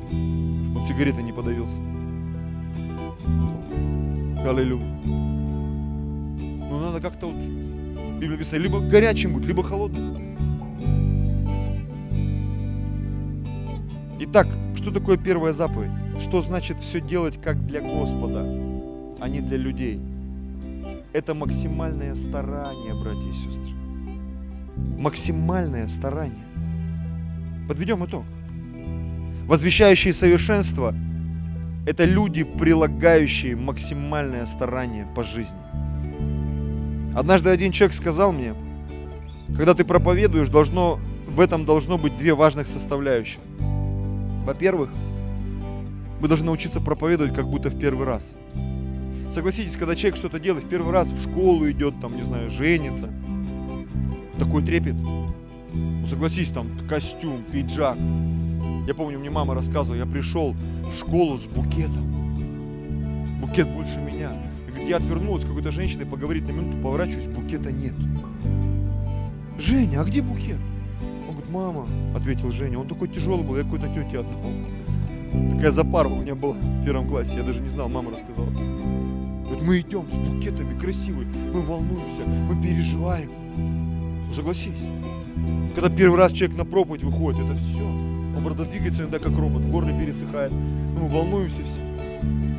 [0.65, 1.79] чтобы он сигаретой не подавился.
[4.47, 4.85] Аллилуйя.
[6.65, 7.37] Ну надо как-то вот,
[8.15, 10.17] Библия написано, либо горячим быть, либо холодным.
[14.21, 15.91] Итак, что такое первая заповедь?
[16.21, 18.43] Что значит все делать как для Господа,
[19.21, 20.01] а не для людей?
[21.13, 23.75] Это максимальное старание, братья и сестры.
[24.99, 26.47] Максимальное старание.
[27.69, 28.25] Подведем итог.
[29.47, 30.95] Возвещающие совершенство–
[31.89, 35.57] Это люди, прилагающие максимальное старание по жизни.
[37.15, 38.55] Однажды один человек сказал мне,
[39.57, 43.41] когда ты проповедуешь, должно, в этом должно быть две важных составляющих.
[44.45, 44.91] Во-первых,
[46.21, 48.37] мы должны научиться проповедовать как будто в первый раз.
[49.31, 53.11] Согласитесь, когда человек что-то делает в первый раз, в школу идет, там, не знаю, женится,
[54.39, 54.95] такой трепет.
[54.95, 57.99] Ну, согласись, там, костюм, пиджак.
[58.87, 60.55] Я помню, мне мама рассказывала, я пришел
[60.87, 63.41] в школу с букетом.
[63.43, 64.33] Букет больше меня.
[64.67, 67.95] И говорит, я отвернулась к какой-то женщине поговорить на минуту, поворачиваюсь, букета нет.
[69.59, 70.59] Женя, а где букет?
[71.29, 75.53] Он говорит, мама, ответил Женя, он такой тяжелый был, я какой-то тете отдал.
[75.53, 78.98] Такая запара у меня была в первом классе, я даже не знал, мама рассказала.
[79.61, 83.31] Мы идем с букетами красивые, мы волнуемся, мы переживаем.
[84.27, 84.89] Ну, согласись.
[85.75, 87.85] Когда первый раз человек на проповедь выходит, это все.
[87.85, 90.53] Он, правда, двигается иногда как робот, в горле пересыхает.
[90.53, 91.81] Ну, мы волнуемся все.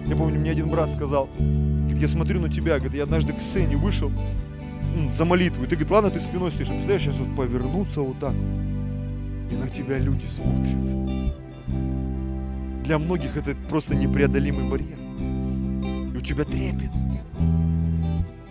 [0.07, 3.41] Я помню, мне один брат сказал, говорит, я смотрю на тебя, говорит, я однажды к
[3.41, 7.17] сцене вышел ну, за молитву, и ты, говорит, ладно, ты спиной стоишь, а представляешь, сейчас
[7.17, 10.77] вот повернуться вот так, и на тебя люди смотрят.
[12.83, 14.98] Для многих это просто непреодолимый барьер
[16.19, 16.91] у тебя трепет.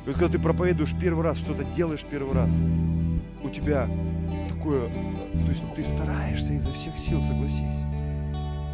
[0.04, 2.58] И вот когда ты проповедуешь первый раз, что-то делаешь первый раз,
[3.44, 3.86] у тебя
[4.48, 7.84] такое, то есть ты стараешься изо всех сил, согласись.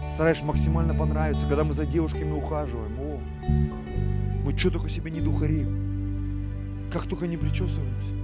[0.09, 2.97] Стараешься максимально понравиться, когда мы за девушками ухаживаем.
[3.01, 3.21] О,
[4.45, 6.89] мы что только себе не духарим.
[6.93, 8.15] Как только не причесываемся.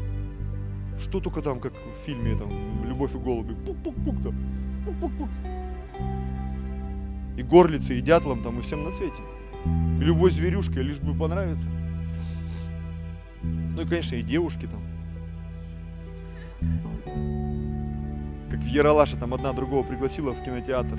[1.00, 3.54] Что только там, как в фильме там «Любовь и голуби».
[3.54, 4.34] Пук-пук-пук там.
[4.86, 5.28] Пук-пук-пук.
[7.36, 9.20] И горлицы, и дятлам там, и всем на свете
[9.64, 11.68] любой зверюшкой, лишь бы понравиться.
[13.42, 14.82] Ну и, конечно, и девушки там.
[18.50, 20.98] Как в Яралаше там одна другого пригласила в кинотеатр.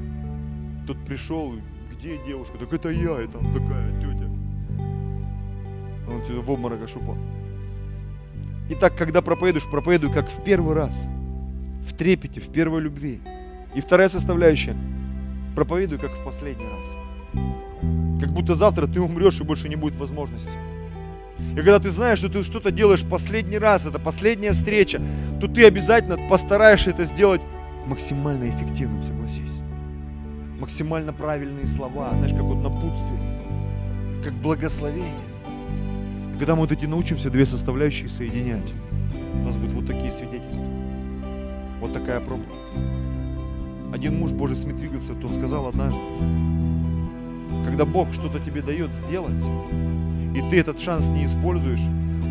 [0.88, 1.54] Тот пришел,
[1.92, 2.58] где девушка?
[2.58, 4.30] Так это я, и там такая тетя.
[6.08, 7.18] Он сюда в обморок аж упал.
[8.70, 11.06] Итак, когда проповедуешь, проповедуй как в первый раз.
[11.86, 13.22] В трепете, в первой любви.
[13.76, 14.76] И вторая составляющая.
[15.56, 16.86] Проповедуй как в последний раз.
[18.22, 20.52] Как будто завтра ты умрешь и больше не будет возможности.
[21.54, 25.02] И когда ты знаешь, что ты что-то делаешь последний раз, это последняя встреча,
[25.42, 27.42] то ты обязательно постараешься это сделать
[27.88, 29.52] максимально эффективным, согласись.
[30.60, 35.26] Максимально правильные слова, знаешь, как вот напутствие, как благословение.
[36.36, 38.72] И когда мы вот эти научимся две составляющие соединять,
[39.34, 40.68] у нас будут вот такие свидетельства.
[41.80, 42.48] Вот такая проповедь.
[43.92, 46.00] Один муж Божий Смит Виггельса, тот сказал однажды,
[47.66, 49.44] когда Бог что-то тебе дает сделать,
[50.36, 51.82] и ты этот шанс не используешь,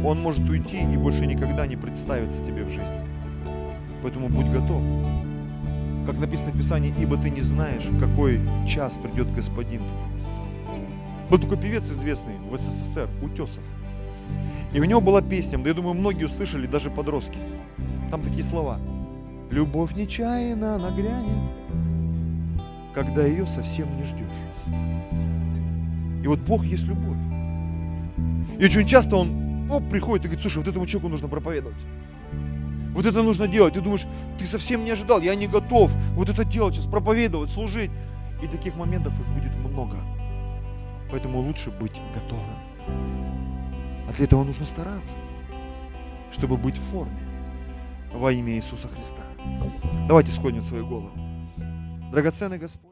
[0.05, 2.97] он может уйти и больше никогда не представится тебе в жизни.
[4.03, 4.83] Поэтому будь готов.
[6.07, 9.83] Как написано в Писании, ибо ты не знаешь, в какой час придет Господин.
[11.31, 13.62] Был такой певец известный в СССР, Утесов.
[14.72, 17.39] И у него была песня, да я думаю, многие услышали, даже подростки.
[18.11, 18.78] Там такие слова.
[19.51, 21.51] Любовь нечаянно нагрянет,
[22.95, 24.26] когда ее совсем не ждешь.
[26.22, 27.16] И вот Бог есть любовь.
[28.59, 31.80] И очень часто Он ну, приходит и говорит, слушай, вот этому человеку нужно проповедовать.
[32.93, 33.74] Вот это нужно делать.
[33.74, 34.05] Ты думаешь,
[34.38, 37.91] ты совсем не ожидал, я не готов вот это делать сейчас, проповедовать, служить.
[38.43, 39.97] И таких моментов их будет много.
[41.11, 42.59] Поэтому лучше быть готовым.
[44.09, 45.14] А для этого нужно стараться,
[46.32, 47.20] чтобы быть в форме
[48.12, 49.22] во имя Иисуса Христа.
[50.09, 51.30] Давайте склоним свою голову.
[52.11, 52.88] Драгоценный Господь.